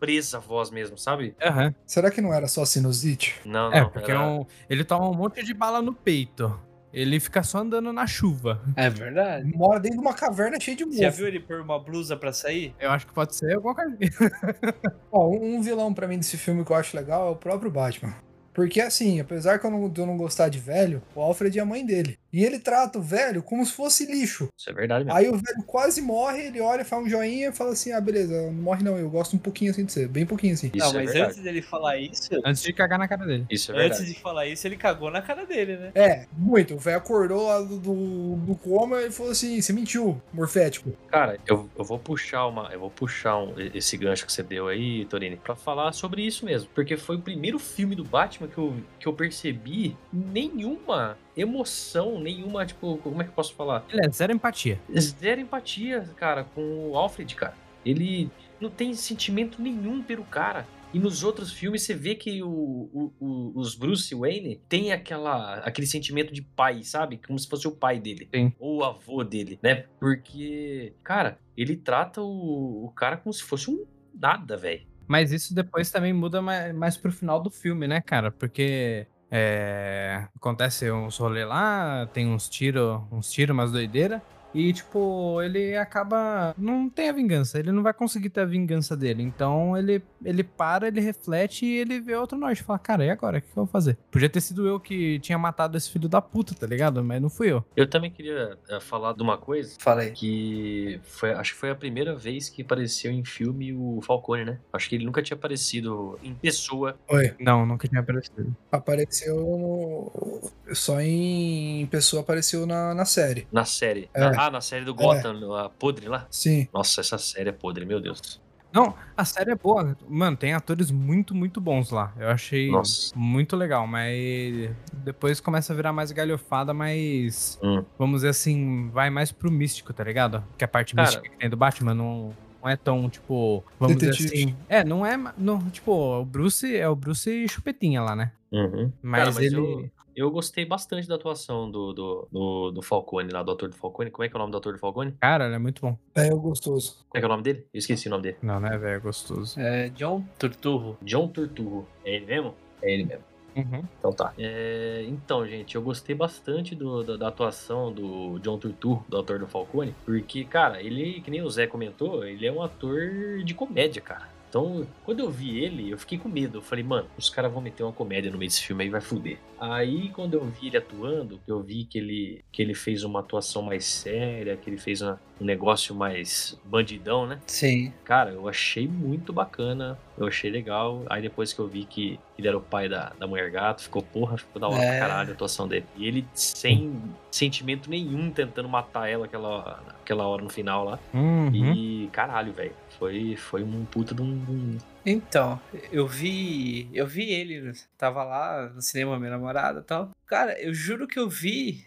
[0.00, 1.34] presa a voz mesmo, sabe?
[1.42, 1.74] Aham.
[1.86, 3.40] Será que não era só sinusite?
[3.44, 3.90] Não, É, não.
[3.90, 6.60] porque era- é um- ele toma um monte de bala no peito.
[6.92, 8.62] Ele fica só andando na chuva.
[8.76, 9.50] É verdade.
[9.52, 11.16] Mora dentro de uma caverna cheia de Você já mofo.
[11.18, 12.72] viu ele pôr uma blusa pra sair?
[12.78, 13.96] Eu acho que pode ser alguma coisa.
[15.10, 17.70] Ó, um um vilão pra mim desse filme que eu acho legal é o próprio
[17.70, 18.14] Batman.
[18.52, 21.62] Porque assim, apesar que eu não, de eu não gostar de velho, o Alfred é
[21.62, 22.16] a mãe dele.
[22.34, 24.48] E ele trata o velho como se fosse lixo.
[24.58, 25.16] Isso é verdade mesmo.
[25.16, 28.42] Aí o velho quase morre, ele olha, faz um joinha e fala assim: ah, beleza,
[28.46, 30.68] não morre não, eu gosto um pouquinho assim de você, bem pouquinho assim.
[30.74, 31.30] Isso não, é mas verdade.
[31.30, 33.46] antes dele falar isso, Antes de cagar na cara dele.
[33.48, 34.02] Isso é verdade.
[34.02, 35.92] antes de falar isso, ele cagou na cara dele, né?
[35.94, 36.74] É, muito.
[36.74, 40.90] O velho acordou lá do, do, do coma e falou assim: você mentiu, morfético.
[41.06, 44.66] Cara, eu, eu vou puxar uma, eu vou puxar um- esse gancho que você deu
[44.66, 48.58] aí, Torini, pra falar sobre isso mesmo, porque foi o primeiro filme do Batman que
[48.58, 53.84] eu, que eu percebi nenhuma emoção, nenhuma, tipo, como é que eu posso falar?
[53.90, 54.80] Ele é zero empatia.
[54.98, 57.54] Zero empatia, cara, com o Alfred, cara.
[57.84, 60.66] Ele não tem sentimento nenhum pelo cara.
[60.92, 65.56] E nos outros filmes você vê que o, o- o- os Bruce Wayne tem aquela,
[65.56, 67.18] aquele sentimento de pai, sabe?
[67.26, 68.28] Como se fosse o pai dele.
[68.32, 68.52] Sim.
[68.60, 69.86] Ou o avô dele, né?
[69.98, 74.86] Porque, cara, ele trata o, o cara como se fosse um nada, velho.
[75.08, 78.30] Mas isso depois também muda mais, mais pro final do filme, né, cara?
[78.30, 84.22] Porque é, acontece uns rolê lá, tem uns tiros, uns tiros, umas doideiras.
[84.54, 86.54] E, tipo, ele acaba.
[86.56, 87.58] Não tem a vingança.
[87.58, 89.22] Ele não vai conseguir ter a vingança dele.
[89.22, 92.62] Então ele, ele para, ele reflete e ele vê outro norte.
[92.62, 93.38] Fala, cara, e agora?
[93.38, 93.98] O que, eu vou fazer?
[94.10, 97.02] Podia ter sido eu que tinha matado esse filho da puta, tá ligado?
[97.02, 97.64] Mas não fui eu.
[97.76, 100.12] Eu também queria eh, falar de uma coisa Falei.
[100.12, 104.58] que foi, acho que foi a primeira vez que apareceu em filme o Falcone, né?
[104.72, 106.96] Acho que ele nunca tinha aparecido em pessoa.
[107.08, 107.34] Oi.
[107.40, 108.54] Não, nunca tinha aparecido.
[108.70, 110.50] Apareceu no...
[110.74, 113.46] Só em pessoa apareceu na, na série.
[113.50, 114.08] Na série.
[114.14, 114.20] É.
[114.20, 116.26] Na- ah, na série do Gotham, a podre lá.
[116.30, 116.68] Sim.
[116.72, 118.40] Nossa, essa série é podre, meu Deus.
[118.72, 119.96] Não, a série é boa.
[120.08, 122.12] Mano, tem atores muito, muito bons lá.
[122.18, 123.12] Eu achei Nossa.
[123.16, 127.84] muito legal, mas depois começa a virar mais galhofada, mas Hum.
[127.96, 130.42] vamos dizer assim, vai mais pro místico, tá ligado?
[130.58, 133.94] Que a parte Cara- mística que tem do Batman não, não é tão, tipo, vamos
[133.96, 134.24] Detetive.
[134.28, 134.56] dizer assim.
[134.68, 138.32] É, não é, não, tipo, o Bruce é o Bruce chupetinha lá, né?
[138.50, 138.90] Uhum.
[139.00, 143.30] Mas, Cara, mas ele eu, eu gostei bastante da atuação do, do, do, do Falcone
[143.32, 144.10] lá, do ator do Falcone.
[144.10, 145.12] Como é que é o nome do ator do Falcone?
[145.20, 145.96] Cara, ele é muito bom.
[146.14, 147.04] É o gostoso.
[147.08, 147.66] Como é que é o nome dele?
[147.72, 148.36] Eu esqueci o nome dele.
[148.42, 148.96] Não, né, velho?
[148.96, 149.58] É gostoso.
[149.60, 150.96] É, John Turturro.
[151.02, 151.86] John Turturro.
[152.04, 152.54] É ele mesmo?
[152.82, 153.24] É ele mesmo.
[153.56, 153.84] Uhum.
[154.00, 154.32] Então tá.
[154.36, 159.38] É, então, gente, eu gostei bastante do- da, da atuação do John Turturro, do ator
[159.38, 162.98] do Falcone, porque, cara, ele, que nem o Zé comentou, ele é um ator
[163.44, 164.33] de comédia, cara.
[164.54, 166.58] Então, quando eu vi ele, eu fiquei com medo.
[166.58, 169.00] Eu falei, mano, os caras vão meter uma comédia no meio desse filme aí, vai
[169.00, 169.36] fuder.
[169.58, 173.62] Aí, quando eu vi ele atuando, eu vi que ele, que ele fez uma atuação
[173.62, 177.40] mais séria, que ele fez uma- um negócio mais bandidão, né?
[177.48, 177.92] Sim.
[178.04, 181.02] Cara, eu achei muito bacana, eu achei legal.
[181.10, 184.02] Aí depois que eu vi que ele era o pai da, da mulher gato, ficou
[184.02, 184.98] porra, ficou da hora É.
[184.98, 185.86] pra caralho a atuação dele.
[185.96, 190.98] E ele sem sentimento nenhum tentando matar ela aquela, aquela hora no final lá.
[191.12, 191.50] Uhum.
[191.74, 194.78] E caralho, velho, foi, foi um puta de um.
[195.04, 195.60] Então,
[195.92, 196.88] eu vi.
[196.92, 200.10] Eu vi ele, tava lá no cinema, minha namorada e tal.
[200.26, 201.86] Cara, eu juro que eu vi.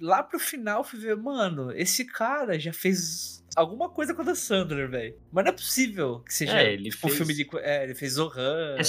[0.00, 4.88] Lá pro final, fui ver, mano, esse cara já fez alguma coisa com a Sandler,
[4.90, 5.14] velho.
[5.32, 7.48] Mas não é possível que seja É, ele tipo, um fez- filme de.
[7.58, 8.76] É, ele fez Zohan.
[8.76, 8.80] É,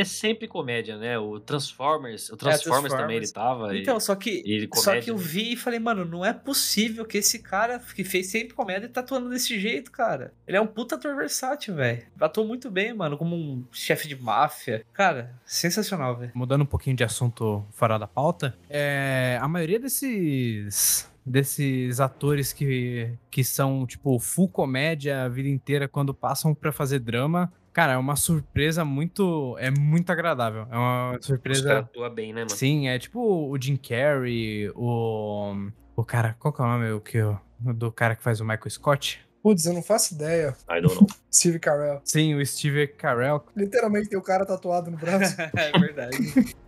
[0.00, 1.18] é sempre comédia, né?
[1.18, 3.74] O Transformers, o Transformers, também ele tava.
[3.74, 4.42] e- Então, só que.
[4.44, 5.22] e ele Só que eu né?
[5.22, 9.00] vi e falei, mano, não é possível que esse cara que fez sempre comédia tá
[9.00, 10.32] atuando desse jeito, cara.
[10.46, 12.02] Ele é um puta ator versátil, velho.
[12.20, 14.84] Atuou muito bem, mano, como um chefe de máfia.
[14.92, 16.32] Cara, sensacional, velho.
[16.34, 23.12] Mudando um pouquinho de assunto fora da pauta, é, a maioria desses desses atores que,
[23.30, 27.96] que são, tipo, full comédia a vida inteira quando passam pra fazer drama, cara, é
[27.96, 30.66] uma surpresa muito, é muito agradável.
[30.70, 31.78] É uma Os caras surpresa...
[31.78, 32.50] atuam bem, né, mano?
[32.50, 35.70] Sim, é tipo o Jim Carrey, o...
[35.96, 37.38] O cara, qual que é o nome o que, o-
[37.74, 39.20] do cara que faz o Michael Scott?
[39.42, 40.54] Putz, eu não faço ideia.
[40.70, 41.06] I don't know.
[41.32, 42.00] Steve Carell.
[42.04, 43.42] Sim, o Steve Carell.
[43.56, 45.34] Literalmente tem o cara tatuado no braço.
[45.56, 46.16] é verdade.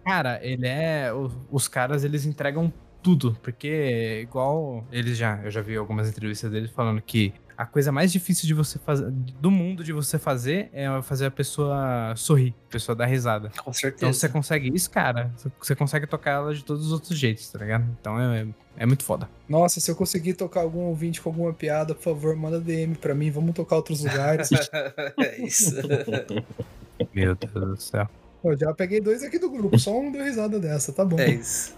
[0.04, 1.10] Cara, ele é.
[1.50, 2.72] Os caras, eles entregam
[3.02, 3.36] tudo.
[3.42, 5.40] Porque, igual eles já.
[5.42, 9.10] Eu já vi algumas entrevistas deles falando que a coisa mais difícil de você fazer.
[9.10, 13.50] Do mundo de você fazer é fazer a pessoa sorrir, a pessoa dar risada.
[13.50, 14.12] Com Então certeza.
[14.12, 15.32] você consegue isso, cara.
[15.60, 17.84] Você consegue tocar ela de todos os outros jeitos, tá ligado?
[18.00, 19.28] Então é, é muito foda.
[19.48, 23.14] Nossa, se eu conseguir tocar algum ouvinte com alguma piada, por favor, manda DM pra
[23.14, 23.30] mim.
[23.30, 24.48] Vamos tocar outros lugares.
[25.20, 25.76] é isso.
[27.14, 28.08] Meu Deus do céu.
[28.44, 31.16] Eu já peguei dois aqui do grupo, só um deu risada dessa, tá bom.
[31.18, 31.76] É isso.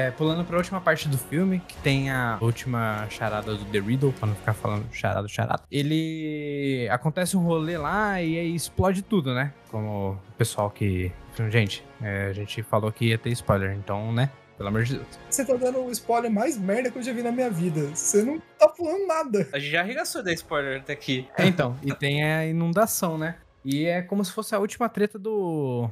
[0.00, 4.12] É, pulando pra última parte do filme, que tem a última charada do The Riddle,
[4.14, 5.62] pra não ficar falando charada, charada.
[5.70, 6.88] Ele.
[6.90, 9.52] Acontece um rolê lá e aí explode tudo, né?
[9.70, 11.12] Como o pessoal que.
[11.50, 14.30] Gente, é, a gente falou que ia ter spoiler, então, né?
[14.56, 15.06] Pelo amor de Deus.
[15.28, 17.94] Você tá dando o spoiler mais merda que eu já vi na minha vida.
[17.94, 19.48] Você não tá falando nada.
[19.52, 21.28] A gente já arregaçou da spoiler até aqui.
[21.36, 23.36] É, então, e tem a inundação, né?
[23.62, 25.90] E é como se fosse a última treta do.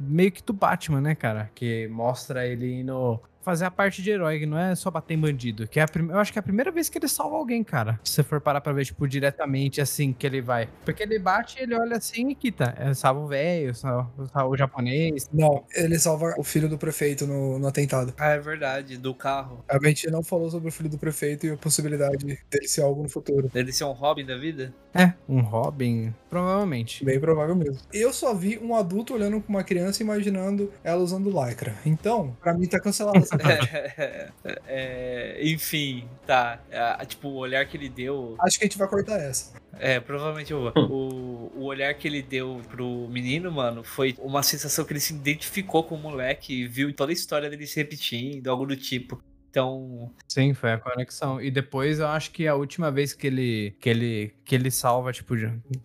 [0.00, 1.50] meio que do Batman, né, cara?
[1.54, 5.18] Que mostra ele indo fazer a parte de herói, que não é só bater em
[5.18, 5.66] bandido.
[5.66, 6.08] Que é a prim...
[6.08, 8.00] Eu acho que é a primeira vez que ele salva alguém, cara.
[8.04, 10.68] Se você for parar pra ver, tipo, diretamente assim que ele vai.
[10.84, 12.74] Porque ele bate, ele olha assim e quita.
[12.78, 15.28] É, salva o velho, salva, salva o japonês.
[15.32, 18.14] Não, ele salva o filho do prefeito no, no atentado.
[18.18, 19.64] Ah, é verdade, do carro.
[19.68, 23.02] A gente não falou sobre o filho do prefeito e a possibilidade dele ser algo
[23.02, 23.48] no futuro.
[23.48, 24.72] Dele ser um Robin da vida?
[24.94, 27.04] É, um Robin, provavelmente.
[27.04, 27.78] Bem provável mesmo.
[27.92, 31.74] Eu só vi um adulto olhando pra uma criança e imaginando ela usando lycra.
[31.86, 33.24] Então, pra mim tá cancelado.
[33.38, 34.30] É,
[34.66, 36.60] é, enfim, tá.
[36.70, 38.36] É, tipo, o olhar que ele deu.
[38.40, 39.52] Acho que a gente vai cortar essa.
[39.78, 44.84] É, provavelmente o, o, o olhar que ele deu pro menino, mano, foi uma sensação
[44.84, 48.48] que ele se identificou com o moleque e viu toda a história dele se repetindo,
[48.48, 49.22] algo do tipo.
[49.52, 51.38] Então, Sim, foi a conexão.
[51.38, 55.12] E depois eu acho que a última vez que ele que ele que ele salva,
[55.12, 55.34] tipo,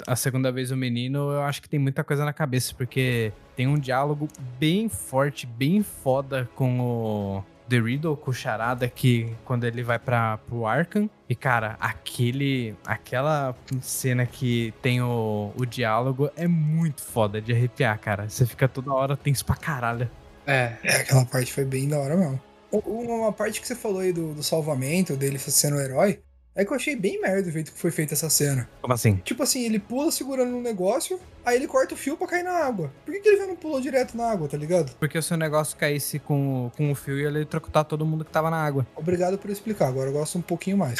[0.07, 3.67] a segunda vez o menino, eu acho que tem muita coisa na cabeça, porque tem
[3.67, 9.65] um diálogo bem forte, bem foda com o The Riddle, com o Charada, que quando
[9.65, 11.09] ele vai para pro Arkham.
[11.27, 17.99] E, cara, aquele, aquela cena que tem o, o diálogo é muito foda de arrepiar,
[17.99, 18.29] cara.
[18.29, 20.09] Você fica toda hora tenso pra caralho.
[20.45, 20.77] é.
[20.83, 22.46] É, aquela parte foi bem da hora mesmo.
[22.71, 26.19] Uma parte que você falou aí do, do salvamento, dele sendo o herói,
[26.53, 28.67] é que eu achei bem merda o jeito que foi feita essa cena.
[28.81, 29.17] Como assim?
[29.17, 32.65] Tipo assim, ele pula segurando um negócio, aí ele corta o fio pra cair na
[32.65, 32.91] água.
[33.05, 34.91] Por que, que ele já não pulou direto na água, tá ligado?
[34.99, 38.31] Porque se o negócio caísse com, o- com o fio, ia eletrocutar todo mundo que
[38.31, 38.87] tava na água.
[38.95, 40.97] Obrigado por explicar, agora eu gosto um pouquinho mais.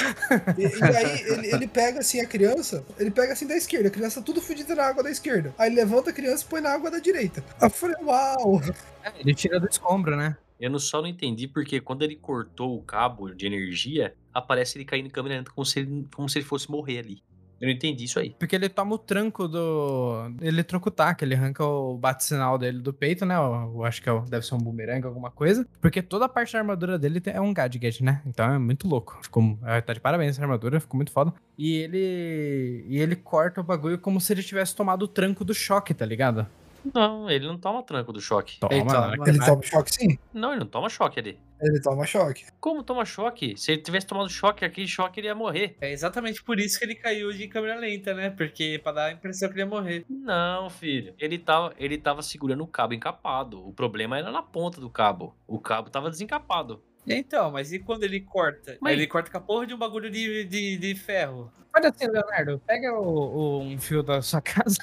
[0.56, 3.92] E, e aí ele, ele pega assim a criança, ele pega assim da esquerda, a
[3.92, 5.56] criança tudo fudida na água da esquerda.
[5.58, 7.44] Aí ele levanta a criança e põe na água da direita.
[7.60, 8.62] Aí eu falei, uau!
[9.04, 10.38] É, ele tira do escombro, né?
[10.60, 14.86] Eu não, só não entendi porque quando ele cortou o cabo de energia, aparece ele
[14.86, 17.24] caindo em câmera lenta como se ele, como se ele fosse morrer ali.
[17.60, 18.36] Eu não entendi isso aí.
[18.38, 23.26] Porque ele toma o tranco do eletrocutar, que ele arranca o bate-sinal dele do peito,
[23.26, 23.36] né?
[23.36, 25.68] Eu, acho que é deve ser um bumerangue, alguma coisa.
[25.82, 28.22] Porque toda a parte da armadura dele é um gadget, né?
[28.26, 29.18] Então é muito louco.
[29.24, 31.34] Ficou, é, tá de parabéns essa armadura, ficou muito foda.
[31.58, 32.86] E ele.
[32.88, 36.06] E ele corta o bagulho como se ele tivesse tomado o tranco do choque, tá
[36.06, 36.46] ligado?
[36.94, 38.60] Não, ele não toma tranco do choque.
[38.60, 39.14] Toma, Ele toma.
[39.28, 40.20] Ele toma choque sim?
[40.34, 41.40] Não, ele não toma choque ali.
[41.62, 42.46] Ele toma choque.
[42.60, 43.56] Como toma choque?
[43.58, 45.76] Se ele tivesse tomado choque, aquele choque ele ia morrer.
[45.82, 48.30] É exatamente por isso que ele caiu de câmera lenta, né?
[48.30, 50.06] Porque pra dar a impressão que ele ia morrer.
[50.10, 51.14] Não, filho.
[51.20, 53.68] Ele tava, ele tava segurando o cabo encapado.
[53.68, 55.36] O problema era na ponta do cabo.
[55.48, 56.82] O cabo tava desencapado.
[57.10, 58.78] Então, mas e quando ele corta?
[58.82, 61.50] Mas- Ele corta com a porra de um bagulho de, de, de ferro.
[61.76, 64.78] Olha assim, Leonardo, pega o, o- um fio da sua casa.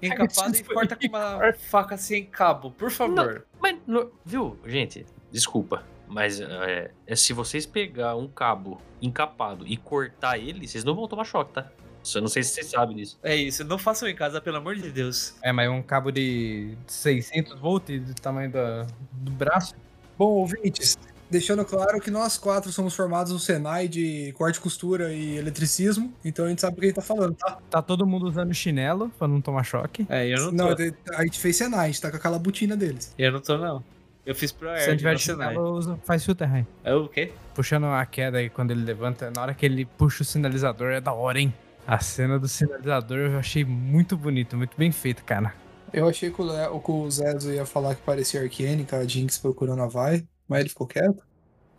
[0.00, 3.44] Encapado e corta com uma faca sem cabo, por favor.
[3.60, 5.04] Mas, no- viu, gente?
[5.30, 5.84] Desculpa.
[6.06, 11.06] Mas é, é, se vocês pegar um cabo encapado e cortar ele, vocês não vão
[11.06, 11.70] tomar choque, tá?
[12.14, 13.18] Eu não sei se você sabe disso.
[13.22, 15.34] É isso, não façam em casa, pelo amor de Deus.
[15.42, 19.74] É, mas um cabo de 600 volts do tamanho da- do braço.
[20.16, 20.96] Bom, ouvintes,
[21.30, 26.44] deixando claro que nós quatro somos formados no Senai de corte, costura e eletricismo, então
[26.46, 27.58] a gente sabe o que a gente tá falando, tá?
[27.70, 30.06] Tá todo mundo usando chinelo pra não tomar choque.
[30.08, 30.82] É, eu não Não, tô.
[31.14, 33.14] a gente fez Senai, a gente tá com aquela botina deles.
[33.18, 33.82] Eu não tô, não.
[34.26, 35.48] Eu fiz pro Se não Air, tiver não Senai.
[35.54, 36.66] chinelo, usa- faz filter.
[36.84, 37.32] É o quê?
[37.54, 41.00] Puxando a queda aí quando ele levanta, na hora que ele puxa o sinalizador, é
[41.00, 41.52] da hora, hein?
[41.86, 45.54] A cena do sinalizador eu achei muito bonito, muito bem feito, cara.
[45.90, 49.04] Eu achei que o, Le- que o Zezo ia falar que parecia Arcane, com a
[49.06, 51.22] Jinx procurando a Vai, mas ele ficou quieto.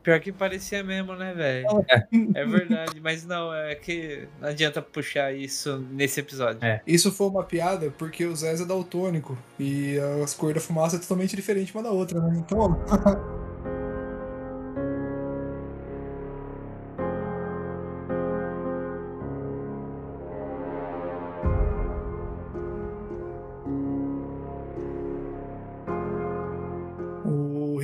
[0.01, 1.67] Pior que parecia mesmo, né, velho?
[1.89, 2.07] É.
[2.33, 6.63] É verdade, mas não, é que não adianta puxar isso nesse episódio.
[6.63, 6.81] É.
[6.87, 10.99] Isso foi uma piada porque o Zezo é daltônico e as cores da fumaça é
[10.99, 12.37] totalmente diferente uma da outra, né?
[12.37, 12.79] Então,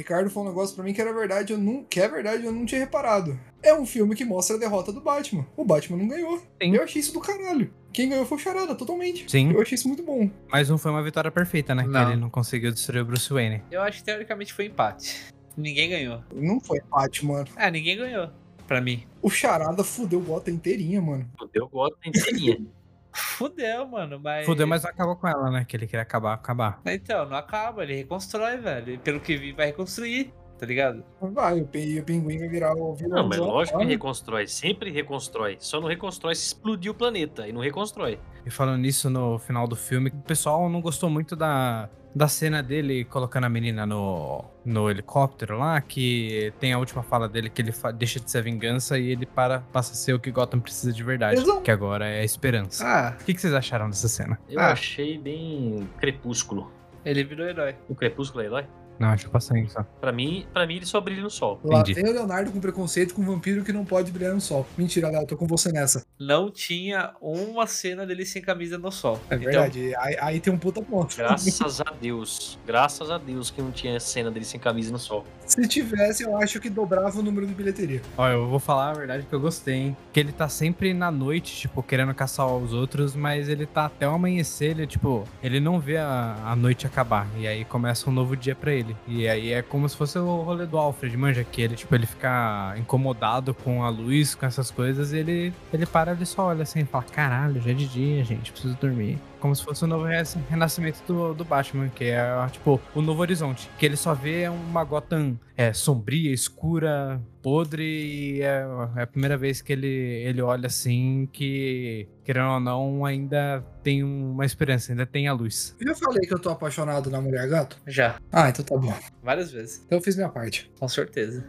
[0.05, 2.51] Ricardo falou um negócio pra mim que era verdade, eu não, que é verdade, eu
[2.51, 3.39] não tinha reparado.
[3.63, 5.43] É um filme que mostra a derrota do Batman.
[5.57, 6.37] O Batman não ganhou.
[6.61, 6.75] Sim.
[6.75, 7.73] Eu achei isso do caralho.
[7.91, 9.25] Quem ganhou foi o Charada, totalmente.
[9.27, 9.51] Sim.
[9.51, 10.29] Eu achei isso muito bom.
[10.51, 11.87] Mas não foi uma vitória perfeita, né?
[11.87, 12.05] Não.
[12.05, 13.63] Que ele não conseguiu destruir o Bruce Wayne.
[13.71, 15.25] Eu acho que teoricamente foi empate.
[15.57, 16.21] Ninguém ganhou.
[16.31, 17.45] Não foi Batman.
[17.55, 18.29] Ah, ninguém ganhou.
[18.67, 19.03] Pra mim.
[19.23, 21.27] O Charada fudeu Gotham inteirinha, mano.
[21.35, 22.59] Fudeu o Gotham inteirinha.
[23.15, 24.45] Fudeu, mano, mas.
[24.45, 25.65] Fudeu, mas não acabou com ela, né?
[25.67, 26.81] Que ele queria acabar, acabar.
[26.85, 28.93] Então, não acaba, ele reconstrói, velho.
[28.93, 31.03] E pelo que vi, vai reconstruir, tá ligado?
[31.21, 33.23] Vai, o, Pin- o Pinguim vai virar o vilão.
[33.23, 34.47] Não, mas lógico que reconstrói.
[34.47, 35.55] Sempre reconstrói.
[35.59, 37.47] Só não reconstrói se explodir o planeta.
[37.47, 38.19] E não reconstrói.
[38.45, 42.63] E falando nisso no final do filme, o pessoal não gostou muito da, da cena
[42.63, 47.61] dele colocando a menina no, no helicóptero lá, que tem a última fala dele que
[47.61, 50.93] ele deixa de ser vingança e ele para, passa a ser o que Gotham precisa
[50.93, 51.59] de verdade, Exato.
[51.61, 52.85] que agora é a esperança.
[52.87, 54.39] Ah, O que, que vocês acharam dessa cena?
[54.47, 54.71] Eu Ah.
[54.71, 56.71] achei bem crepúsculo.
[57.03, 57.75] ele virou herói.
[57.89, 58.65] O crepúsculo é herói?
[58.99, 59.75] Não, deixa eu passar isso.
[59.99, 61.59] Pra mim, pra mim ele só brilha no sol.
[61.63, 62.01] Lá Entendi.
[62.01, 64.65] vem o Leonardo com preconceito com um vampiro que não pode brilhar no sol.
[64.77, 66.05] Mentira, Léo, tô com você nessa.
[66.19, 69.19] Não tinha uma cena dele sem camisa no sol.
[69.29, 69.93] É Então, verdade.
[69.97, 71.15] Aí, aí tem um puta ponto.
[71.17, 72.59] Graças a Deus.
[72.65, 75.25] Graças a Deus que não tinha cena dele sem camisa no sol.
[75.45, 78.01] Se tivesse, eu acho que dobrava o número de bilheteria.
[78.17, 79.97] Ó, eu vou falar a verdade que eu gostei, hein?
[80.11, 84.07] Que ele tá sempre na noite, tipo, querendo caçar os outros, mas ele tá até
[84.07, 87.27] o amanhecer, ele, tipo, ele não vê a, a noite acabar.
[87.37, 88.84] E aí começa um novo dia pra ele.
[89.07, 92.05] E aí é como se fosse o rolê do Alfred, manja, que ele, tipo, ele
[92.05, 96.63] fica incomodado com a luz, com essas coisas, e ele, ele para, ele só olha
[96.63, 99.17] assim e fala, caralho, já é de dia, gente, preciso dormir.
[99.45, 100.05] Como se fosse o novo
[100.49, 103.69] renascimento do, do Batman, que é, tipo, o novo horizonte.
[103.77, 108.65] Que ele só vê uma Gotham é, sombria, escura, podre, e é,
[108.95, 114.03] é a primeira vez que ele, ele olha assim que, querendo ou não, ainda tem
[114.03, 115.75] uma esperança, ainda tem a luz.
[115.79, 117.77] Eu já falei que eu tô apaixonado na mulher gato?
[117.85, 118.91] já, Ah, então tá bom.
[119.21, 119.83] várias vezes.
[119.85, 120.71] Então eu fiz minha parte.
[120.79, 121.45] Com certeza.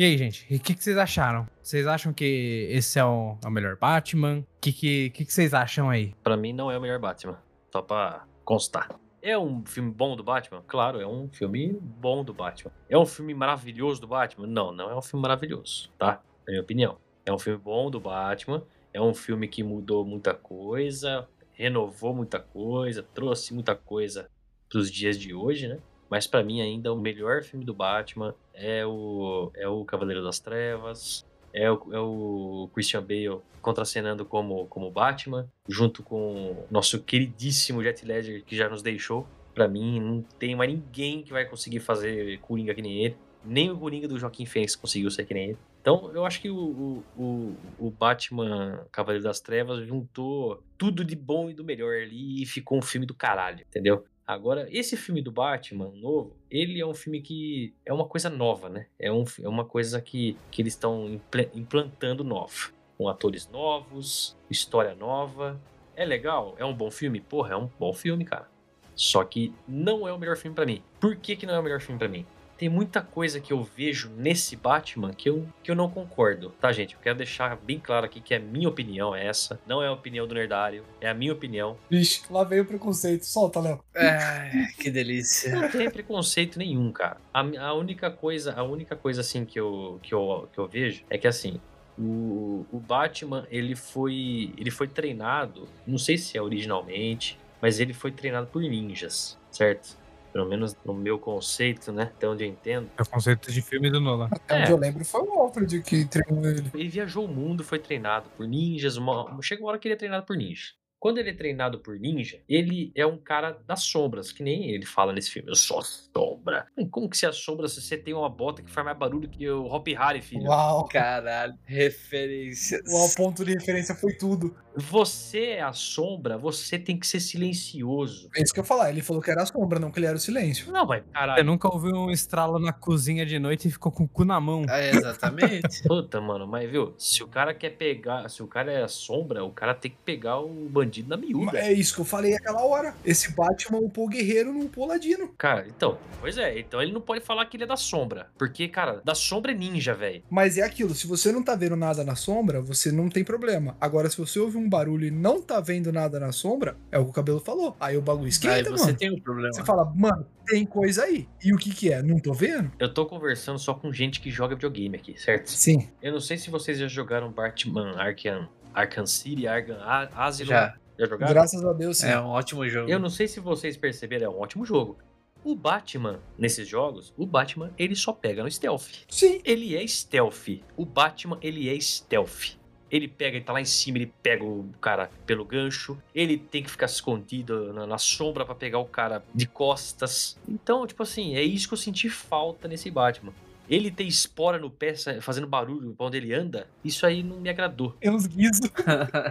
[0.00, 1.46] E aí, gente, o que, que vocês acharam?
[1.62, 4.38] Vocês acham que esse é o, é o melhor Batman?
[4.38, 6.14] O que, que, que, que vocês acham aí?
[6.22, 7.36] Pra mim não é o melhor Batman.
[7.70, 8.98] Só pra constar.
[9.20, 10.62] É um filme bom do Batman?
[10.66, 12.72] Claro, é um filme bom do Batman.
[12.88, 14.46] É um filme maravilhoso do Batman?
[14.46, 16.22] Não, não é um filme maravilhoso, tá?
[16.46, 16.96] Na minha opinião.
[17.26, 18.64] É um filme bom do Batman.
[18.94, 24.30] É um filme que mudou muita coisa, renovou muita coisa, trouxe muita coisa
[24.66, 25.78] pros dias de hoje, né?
[26.10, 30.40] Mas pra mim ainda o melhor filme do Batman é o é o Cavaleiro das
[30.40, 37.82] Trevas, é o, é o Christian Bale contracenando como, como Batman, junto com nosso queridíssimo
[37.82, 39.26] Jet Ledger, que já nos deixou.
[39.54, 43.16] Pra mim, não tem mais ninguém que vai conseguir fazer Coringa que nem ele.
[43.44, 45.58] Nem o Coringa do Joaquim Fênix conseguiu ser que nem ele.
[45.80, 51.48] Então, eu acho que o, o, o Batman Cavaleiro das Trevas juntou tudo de bom
[51.48, 54.04] e do melhor ali e ficou um filme do caralho, entendeu?
[54.30, 58.68] Agora, esse filme do Batman novo, ele é um filme que é uma coisa nova,
[58.68, 58.86] né?
[58.96, 62.70] É, um, é uma coisa que, que eles estão impl- implantando nova.
[62.96, 65.60] Com atores novos, história nova.
[65.96, 66.54] É legal?
[66.58, 67.20] É um bom filme?
[67.20, 68.48] Porra, é um bom filme, cara.
[68.94, 70.80] Só que não é o melhor filme pra mim.
[71.00, 72.24] Por que, que não é o melhor filme pra mim?
[72.60, 76.70] Tem muita coisa que eu vejo nesse Batman que eu, que eu não concordo, tá,
[76.70, 76.94] gente?
[76.94, 79.58] Eu quero deixar bem claro aqui que é a minha opinião é essa.
[79.66, 81.78] Não é a opinião do Nerdário, é a minha opinião.
[81.88, 83.24] Vixe, lá veio o preconceito.
[83.24, 83.82] Solta, Léo.
[83.96, 85.58] Ai, que delícia.
[85.58, 87.16] Não tem preconceito nenhum, cara.
[87.32, 91.02] A, a única coisa, a única coisa assim que eu, que eu, que eu vejo
[91.08, 91.58] é que assim,
[91.98, 97.94] o, o Batman, ele foi, ele foi treinado, não sei se é originalmente, mas ele
[97.94, 99.98] foi treinado por ninjas, certo?
[100.32, 102.04] Pelo menos no meu conceito, né?
[102.04, 102.88] Até onde eu entendo.
[102.96, 104.28] É o conceito de filme do Nolan.
[104.30, 104.62] Até É.
[104.62, 106.70] onde eu lembro foi o Alfred que treinou ele.
[106.74, 108.96] Ele viajou o mundo, foi treinado por ninjas.
[108.96, 109.36] Uma...
[109.42, 110.68] Chega uma hora que ele é treinado por ninja.
[111.00, 114.84] Quando ele é treinado por ninja, ele é um cara das sombras, que nem ele
[114.84, 115.48] fala nesse filme.
[115.48, 116.66] Eu sou a sombra.
[116.90, 119.26] Como que você é a sombra se você tem uma bota que faz mais barulho
[119.26, 120.42] que o Hopi Hari, filho?
[120.42, 120.86] Uau.
[120.88, 122.82] Caralho, referências.
[122.86, 124.54] O ponto de referência foi tudo.
[124.76, 128.28] Você é a sombra, você tem que ser silencioso.
[128.36, 128.90] É isso que eu ia falar.
[128.90, 130.70] Ele falou que era a sombra, não que ele era o silêncio.
[130.70, 131.44] Não, mas Você caralho.
[131.44, 134.66] nunca ouviu um estralo na cozinha de noite e ficou com o cu na mão.
[134.68, 135.82] É, exatamente.
[135.88, 136.94] Puta, mano, mas viu?
[136.98, 138.28] Se o cara quer pegar.
[138.28, 141.58] Se o cara é a sombra, o cara tem que pegar o bandido na miúda.
[141.58, 142.94] É isso que eu falei aquela hora.
[143.04, 145.28] Esse Batman upou guerreiro, não upou ladino.
[145.38, 148.28] Cara, então, pois é, então ele não pode falar que ele é da sombra.
[148.38, 150.22] Porque, cara, da sombra é ninja, velho.
[150.28, 153.76] Mas é aquilo, se você não tá vendo nada na sombra, você não tem problema.
[153.80, 157.04] Agora, se você ouve um barulho e não tá vendo nada na sombra, é o
[157.04, 157.76] que o cabelo falou.
[157.78, 158.98] Aí o bagulho Aí esquenta, você mano.
[158.98, 159.52] tem um problema.
[159.52, 161.28] Você fala, mano, tem coisa aí.
[161.42, 162.02] E o que que é?
[162.02, 162.70] Não tô vendo?
[162.78, 165.50] Eu tô conversando só com gente que joga videogame aqui, certo?
[165.50, 165.88] Sim.
[166.02, 169.78] Eu não sei se vocês já jogaram Batman Arkham, Arkham City, Arkham
[170.14, 170.48] Asylum.
[170.48, 170.74] Já.
[170.98, 171.32] Já jogaram?
[171.32, 172.08] Graças a Deus, sim.
[172.08, 172.90] É um ótimo jogo.
[172.90, 174.98] Eu não sei se vocês perceberam, é um ótimo jogo.
[175.42, 179.04] O Batman, nesses jogos, o Batman, ele só pega no stealth.
[179.08, 179.40] Sim.
[179.42, 180.60] Ele é stealth.
[180.76, 182.58] O Batman, ele é stealth.
[182.90, 185.96] Ele pega, ele tá lá em cima, ele pega o cara pelo gancho.
[186.14, 190.38] Ele tem que ficar escondido na, na sombra pra pegar o cara de costas.
[190.46, 193.32] Então, tipo assim, é isso que eu senti falta nesse Batman.
[193.70, 197.48] Ele ter espora no pé, fazendo barulho pra onde ele anda, isso aí não me
[197.48, 197.96] agradou.
[198.00, 198.68] É uns guizos.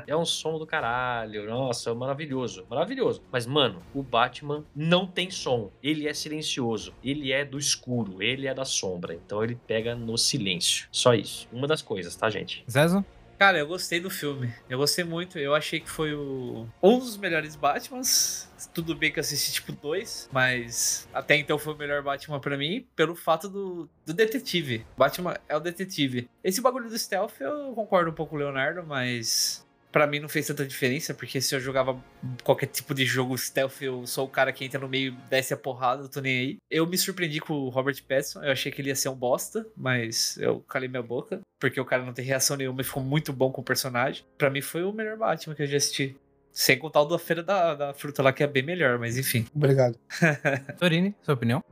[0.08, 1.46] É um som do caralho.
[1.50, 2.66] Nossa, maravilhoso.
[2.70, 3.22] Maravilhoso.
[3.30, 5.70] Mas, mano, o Batman não tem som.
[5.84, 6.94] Ele é silencioso.
[7.04, 8.24] Ele é do escuro.
[8.24, 9.14] Ele é da sombra.
[9.14, 10.88] Então ele pega no silêncio.
[10.92, 11.48] Só isso.
[11.52, 12.64] Uma das coisas, tá, gente?
[12.70, 13.04] Zezo?
[13.40, 14.54] Cara, eu gostei do filme.
[14.70, 15.40] Eu gostei muito.
[15.40, 16.68] Eu achei que foi o...
[16.84, 18.50] um dos melhores Batmans.
[18.74, 22.58] Tudo bem que eu assisti tipo dois, mas até então foi o melhor Batman pra
[22.58, 24.86] mim, pelo fato do, do detetive.
[24.98, 26.30] Batman é o detetive.
[26.44, 30.30] Esse bagulho do stealth eu concordo um pouco com o Leonardo, mas pra mim não
[30.30, 32.02] fez tanta diferença, porque se eu jogava
[32.44, 35.58] qualquer tipo de jogo stealth, eu sou o cara que entra no meio, desce a
[35.58, 36.58] porrada, eu tô nem aí.
[36.70, 39.66] Eu me surpreendi com o Robert Pattinson, eu achei que ele ia ser um bosta,
[39.76, 43.34] mas eu calei minha boca, porque o cara não tem reação nenhuma e ficou muito
[43.34, 44.24] bom com o personagem.
[44.38, 46.16] Pra mim foi o melhor Batman que eu já assisti.
[46.52, 49.46] Sem contar o da Feira da, da Fruta lá, que é bem melhor, mas enfim.
[49.54, 49.98] Obrigado.
[50.80, 51.64] Torini, sua opinião?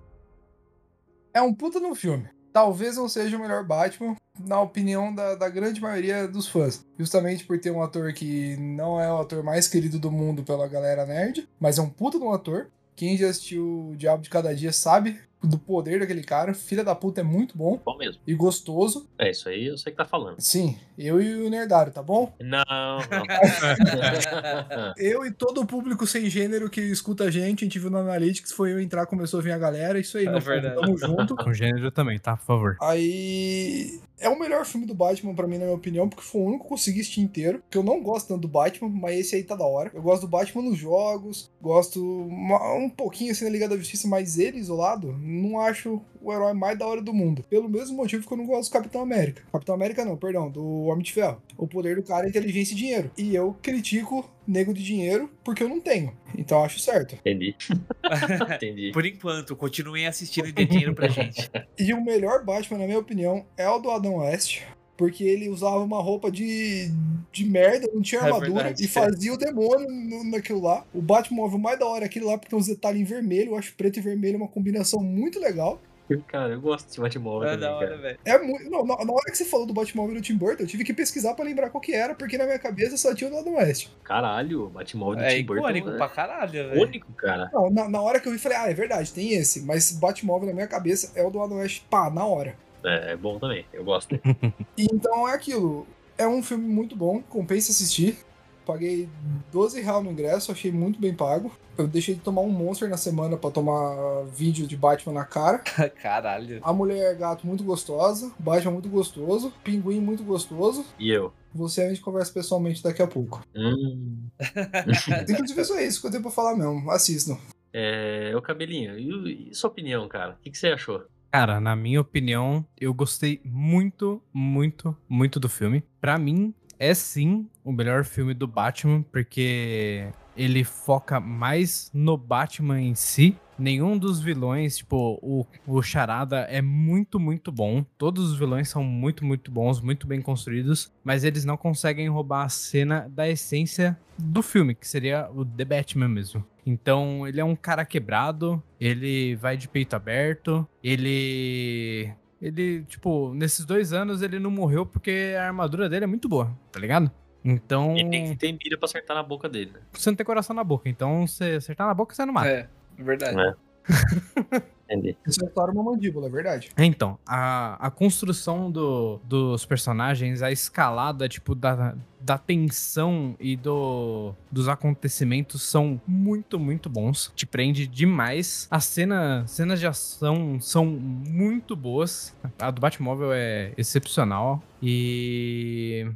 [1.34, 2.30] É um puta no filme.
[2.57, 6.83] Talvez não seja o melhor Batman, na opinião da, da grande maioria dos fãs.
[6.97, 10.67] Justamente por ter um ator que não é o ator mais querido do mundo pela
[10.67, 12.65] galera nerd, mas é um puta de um ator.
[12.95, 16.53] Quem já assistiu O Diabo de Cada Dia sabe do poder daquele cara.
[16.53, 18.21] Filha da puta é muito bom Bom mesmo.
[18.25, 19.07] e gostoso.
[19.17, 20.39] É isso aí, eu sei que tá falando.
[20.39, 22.33] Sim, eu e o Nerdário, tá bom?
[22.39, 22.97] Não, não.
[24.97, 27.97] Eu e todo o público sem gênero que escuta a gente, a gente viu no
[27.97, 30.75] Analytics, foi eu entrar, começou a vir a galera, isso aí, É meu povo, verdade.
[30.81, 31.35] tamo junto.
[31.35, 32.35] Com gênero também, tá?
[32.38, 32.77] Por favor.
[32.81, 33.99] Aí.
[34.19, 36.61] É o melhor filme do Batman pra mim, na minha opinião, porque foi o único
[36.61, 37.59] que eu consegui assistir inteiro.
[37.59, 39.91] Porque eu não gosto tanto do Batman, mas esse aí tá da hora.
[39.93, 44.07] Eu gosto do Batman nos jogos, gosto uma- um pouquinho assim na Liga da Justiça,
[44.07, 47.43] mas ele isolado, não acho o herói mais da hora do mundo.
[47.49, 49.43] Pelo mesmo motivo que eu não gosto do Capitão América.
[49.51, 51.41] Capitão América não, perdão, do Homem de Ferro.
[51.57, 53.11] O poder do cara é inteligência e dinheiro.
[53.17, 56.15] E eu critico nego de dinheiro porque eu não tenho.
[56.38, 57.15] Então eu acho certo.
[57.15, 57.55] Entendi.
[58.55, 58.91] Entendi.
[58.91, 61.49] Por enquanto, continuem assistindo e dê dinheiro pra gente.
[61.78, 64.61] E o melhor Batman, na minha opinião, é o do Adam West.
[64.97, 66.89] Porque ele usava uma roupa de,
[67.31, 68.83] de merda, não tinha É armadura, verdade.
[68.83, 70.83] e fazia o demônio no- naquilo lá.
[70.93, 73.51] O Batmóvel mais da hora é aquele lá, porque tem uns detalhes em vermelho.
[73.51, 75.79] Eu acho preto e vermelho uma combinação muito legal.
[76.27, 78.17] Cara, eu gosto desse Batmóvel É também, da hora, velho.
[78.23, 78.69] É muito.
[78.69, 80.93] Não, na, na hora que você falou do Batmóvel do Tim Burton, eu tive que
[80.93, 83.55] pesquisar pra lembrar qual que era, porque na minha cabeça só tinha o do Adam
[83.55, 83.89] West.
[84.05, 86.81] Caralho, o Batmóvel do É Tim Burton icônico é pra caralho, velho.
[86.81, 87.51] único, cara.
[87.53, 89.61] Não, na, na hora que eu vi, falei, ah, é verdade, tem esse.
[89.63, 92.55] Mas Batmóvel na minha cabeça é o do Adam West, pá, na hora.
[92.84, 94.19] É, é bom também, eu gosto.
[94.78, 95.88] Então é aquilo.
[96.17, 98.17] É um filme muito bom, compensa assistir.
[98.65, 99.07] Paguei
[99.51, 101.51] 12 reais no ingresso, achei muito bem pago.
[101.78, 105.59] Eu deixei de tomar um Monster na semana pra tomar vídeo de Batman na cara.
[106.01, 106.59] Caralho.
[106.61, 110.86] A mulher gato muito gostosa, Batman muito gostoso, Pinguim muito gostoso.
[110.99, 111.32] E eu?
[111.53, 113.41] Você a gente conversa pessoalmente daqui a pouco.
[113.55, 114.28] Hum.
[115.30, 116.91] Inclusive, é só isso que eu tenho pra falar mesmo.
[116.91, 117.38] Assistam.
[117.71, 120.34] É, o cabelinho, e, e sua opinião, cara?
[120.34, 121.03] O que, que você achou?
[121.32, 125.84] Cara, na minha opinião, eu gostei muito, muito, muito do filme.
[125.99, 132.80] Pra mim, é sim o melhor filme do Batman, porque ele foca mais no Batman
[132.82, 137.83] em si nenhum dos vilões, tipo, o, o Charada é muito, muito bom.
[137.97, 142.45] Todos os vilões são muito, muito bons, muito bem construídos, mas eles não conseguem roubar
[142.45, 146.45] a cena da essência do filme, que seria o The Batman mesmo.
[146.65, 152.11] Então, ele é um cara quebrado, ele vai de peito aberto, ele.
[152.39, 156.55] Ele, tipo, nesses dois anos ele não morreu porque a armadura dele é muito boa,
[156.71, 157.09] tá ligado?
[157.43, 157.95] Então.
[157.95, 159.79] E tem que ter mira pra acertar na boca dele, né?
[159.93, 162.49] Você não tem coração na boca, então você acertar na boca, você não mata.
[162.49, 162.69] É,
[163.03, 163.39] verdade.
[163.39, 163.55] É.
[164.89, 165.17] Entendi.
[165.27, 166.69] Isso é uma mandíbula, é verdade.
[166.77, 174.33] Então, a, a construção do, dos personagens, a escalada, tipo, da, da tensão e do,
[174.49, 177.33] dos acontecimentos são muito, muito bons.
[177.35, 178.67] Te prende demais.
[178.71, 182.33] As cena, cenas de ação são muito boas.
[182.57, 184.63] A do Batmóvel é excepcional.
[184.81, 186.09] E.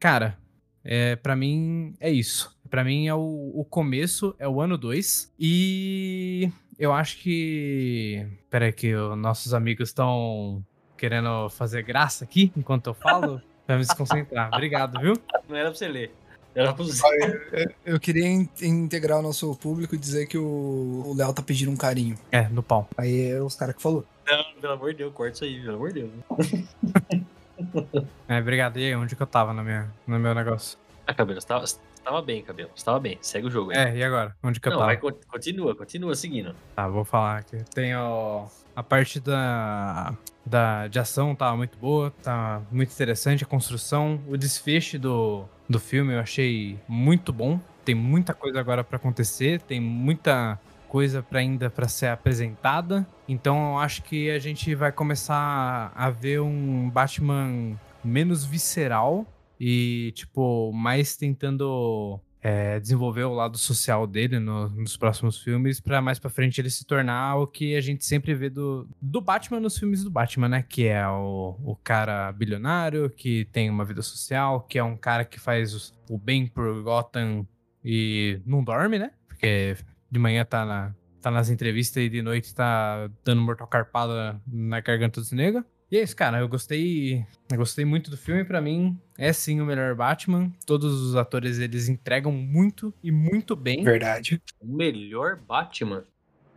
[0.00, 0.38] Cara,
[0.82, 2.53] é, para mim é isso.
[2.70, 5.32] Pra mim é o, o começo, é o ano 2.
[5.38, 8.26] E eu acho que.
[8.50, 10.64] Pera aí, que os nossos amigos estão
[10.96, 13.40] querendo fazer graça aqui enquanto eu falo.
[13.66, 14.50] pra me desconcentrar.
[14.52, 15.14] Obrigado, viu?
[15.48, 16.14] Não era pra você ler.
[16.54, 17.02] Era pra você.
[17.84, 21.70] Eu queria in- integrar o nosso público e dizer que o o Léo tá pedindo
[21.70, 22.16] um carinho.
[22.30, 22.88] É, no pau.
[22.96, 24.04] Aí é os caras que falou.
[24.26, 27.24] Não, pelo amor de Deus, corta isso aí, pelo amor de Deus.
[28.28, 28.78] É, obrigado.
[28.78, 30.76] E aí, onde que eu tava no meu, no meu negócio?
[31.16, 31.64] Cabelo, você tava,
[32.04, 32.70] você tava bem, cabelo.
[32.74, 33.18] Você tava bem.
[33.22, 33.72] Segue o jogo.
[33.72, 34.36] É, e agora?
[34.42, 34.90] Onde que eu Não, tava?
[34.90, 36.54] vai, con- continua, continua seguindo.
[36.76, 37.56] Tá, vou falar aqui.
[37.74, 38.46] Tem ó,
[38.76, 44.36] a parte da, da de ação tá muito boa, tá muito interessante a construção, o
[44.36, 47.58] desfecho do, do filme eu achei muito bom.
[47.84, 53.06] Tem muita coisa agora pra acontecer, tem muita coisa para ainda para ser apresentada.
[53.28, 57.72] Então eu acho que a gente vai começar a ver um Batman
[58.04, 59.26] menos visceral
[59.58, 66.02] e tipo mais tentando é, desenvolver o lado social dele no- nos próximos filmes, pra
[66.02, 69.60] mais pra frente ele se tornar o que a gente sempre vê do, do Batman
[69.60, 70.62] nos filmes do Batman, né?
[70.68, 75.24] Que é o, o cara bilionário, que tem uma vida social, que é um cara
[75.24, 77.46] que faz o bem por Gotham
[77.82, 79.10] e não dorme, né?
[79.26, 79.76] Porque
[80.10, 84.80] de manhã tá, na, tá nas entrevistas e de noite tá dando mortal carpada na
[84.80, 85.64] garganta dos negros.
[85.90, 86.38] E é isso, cara.
[86.38, 87.24] Eu gostei.
[87.50, 88.44] Eu gostei muito do filme.
[88.44, 90.50] Pra mim, é sim o melhor Batman.
[90.66, 93.84] Todos os atores eles entregam muito e muito bem.
[93.84, 94.40] Verdade.
[94.60, 96.04] O melhor Batman.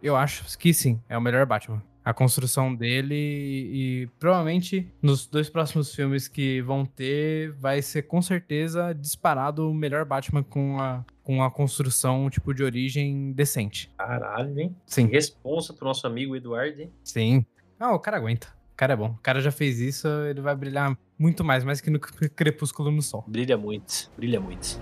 [0.01, 1.82] Eu acho que sim, é o melhor Batman.
[2.05, 8.03] A construção dele e, e provavelmente nos dois próximos filmes que vão ter, vai ser
[8.03, 13.91] com certeza disparado o melhor Batman com a, com a construção tipo de origem decente.
[13.97, 14.75] Caralho, hein?
[14.86, 16.91] Sim, Responsa pro nosso amigo Eduardo, hein?
[17.03, 17.45] sim.
[17.80, 18.57] Ah, o cara aguenta.
[18.78, 19.07] O cara é bom.
[19.07, 23.01] O cara já fez isso, ele vai brilhar muito mais, mais que no Crepúsculo no
[23.01, 23.25] Sol.
[23.28, 24.80] Brilha muito, brilha muito.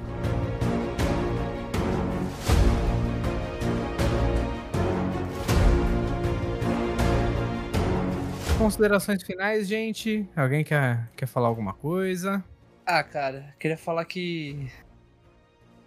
[8.57, 10.27] Considerações finais, gente?
[10.35, 12.43] Alguém quer, quer falar alguma coisa?
[12.85, 14.69] Ah, cara, queria falar que.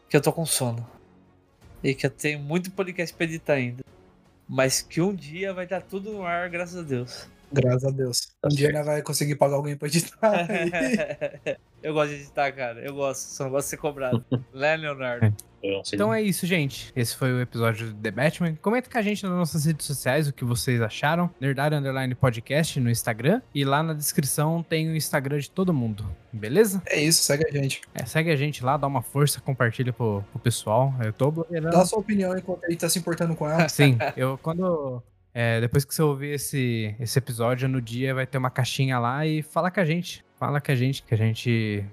[0.09, 0.89] que eu tô com sono.
[1.85, 3.85] E que eu tenho muito podcast pra editar ainda.
[4.49, 7.29] Mas que um dia vai estar tudo no ar, graças a Deus.
[7.53, 8.37] Graças a Deus.
[8.41, 10.49] Tá um dia nós vai conseguir pagar alguém pra editar.
[11.83, 12.81] eu gosto de editar, cara.
[12.81, 14.25] Eu gosto, só não gosto de ser cobrado.
[14.53, 15.35] Né, Leonardo?
[15.93, 16.93] Então é isso, gente.
[16.95, 18.57] Esse foi o episódio do The Batman.
[18.57, 21.31] Comenta com a gente nas nossas redes sociais o que vocês acharam.
[21.41, 23.43] Nerdar Underline Podcast no Instagram.
[23.55, 26.05] E lá na descrição tem o Instagram de todo mundo.
[26.33, 26.83] Beleza?
[26.87, 27.83] é isso, segue a gente.
[27.95, 30.95] É, segue a gente lá, dá uma força, compartilha pro, pro pessoal.
[31.03, 31.73] Eu tô blogueirando.
[31.73, 33.69] Dá a sua opinião enquanto ele tá se importando com ela.
[33.69, 35.03] Sim, eu quando.
[35.41, 39.25] É, depois que você ouvir esse, esse episódio, no dia vai ter uma caixinha lá
[39.25, 40.25] e fala com a gente.
[40.37, 41.85] Fala com a gente, que a gente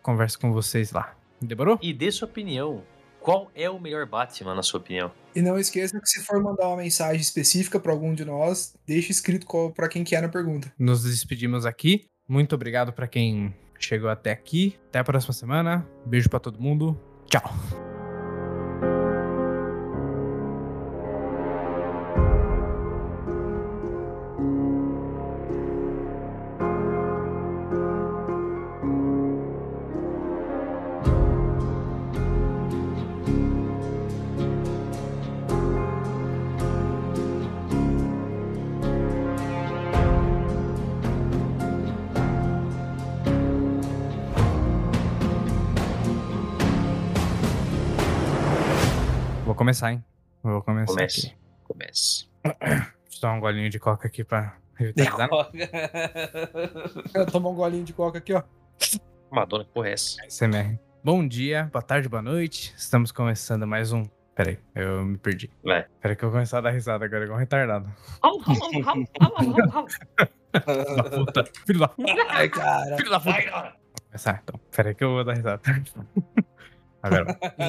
[0.00, 1.14] conversa com vocês lá.
[1.38, 1.78] Demorou?
[1.82, 2.82] E dê sua opinião.
[3.20, 5.12] Qual é o melhor Batman, na sua opinião?
[5.36, 9.12] E não esqueça que se for mandar uma mensagem específica pra algum de nós, deixa
[9.12, 10.72] escrito qual, pra quem que é na pergunta.
[10.78, 12.06] Nos despedimos aqui.
[12.26, 14.78] Muito obrigado pra quem chegou até aqui.
[14.88, 15.86] Até a próxima semana.
[16.06, 16.98] Beijo pra todo mundo.
[17.26, 17.83] Tchau.
[49.74, 50.04] Começar, hein?
[50.42, 51.26] Vou começar Comece.
[51.26, 51.36] aqui.
[51.64, 52.28] Comece.
[52.44, 55.28] Deixa eu dar um golinho de coca aqui pra revitalizar.
[57.32, 58.42] Toma um golinho de coca aqui, ó.
[59.32, 60.16] Madonna, que porra é essa?
[60.28, 60.78] SMR.
[61.02, 62.72] Bom dia, boa tarde, boa noite.
[62.76, 64.04] Estamos começando mais um
[64.36, 65.50] Peraí, eu me perdi.
[65.62, 65.86] Vai.
[66.00, 67.88] Peraí que eu vou começar a dar risada agora, igual um retardado.
[70.64, 71.44] Filho da puta.
[71.66, 72.12] Filho da puta.
[72.30, 72.96] Ai, cara.
[72.96, 73.32] Filho da puta.
[73.32, 73.70] Vai, cara.
[73.70, 74.60] Vou começar, então.
[74.74, 75.60] Peraí que eu vou dar risada.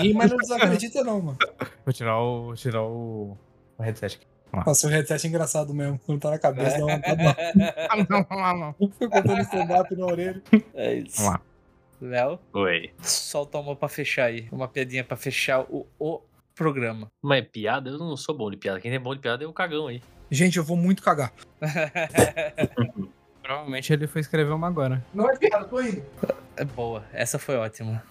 [0.02, 1.38] Ri, mas não desacredita, não, mano.
[1.86, 3.38] vou tirar o, tirar o,
[3.78, 4.26] o headset aqui.
[4.66, 6.00] Nossa, o headset é engraçado mesmo.
[6.06, 7.36] Quando tá na cabeça, dá uma.
[7.90, 8.90] Ah, não, não, não.
[8.92, 10.42] Fica contando stand-up na orelha.
[10.74, 11.18] É isso.
[11.18, 11.42] Vamos lá.
[12.02, 12.92] Léo, Oi.
[13.02, 14.48] solta uma pra fechar aí.
[14.52, 16.22] Uma piadinha pra fechar o, o
[16.54, 17.12] programa.
[17.22, 18.80] Mas piada, eu não sou bom de piada.
[18.80, 20.02] Quem é bom de piada é o cagão aí.
[20.30, 21.32] Gente, eu vou muito cagar.
[23.42, 25.04] Provavelmente ele foi escrever uma agora.
[25.14, 26.04] Não é piada, tô indo.
[26.58, 28.04] É boa, essa foi ótima.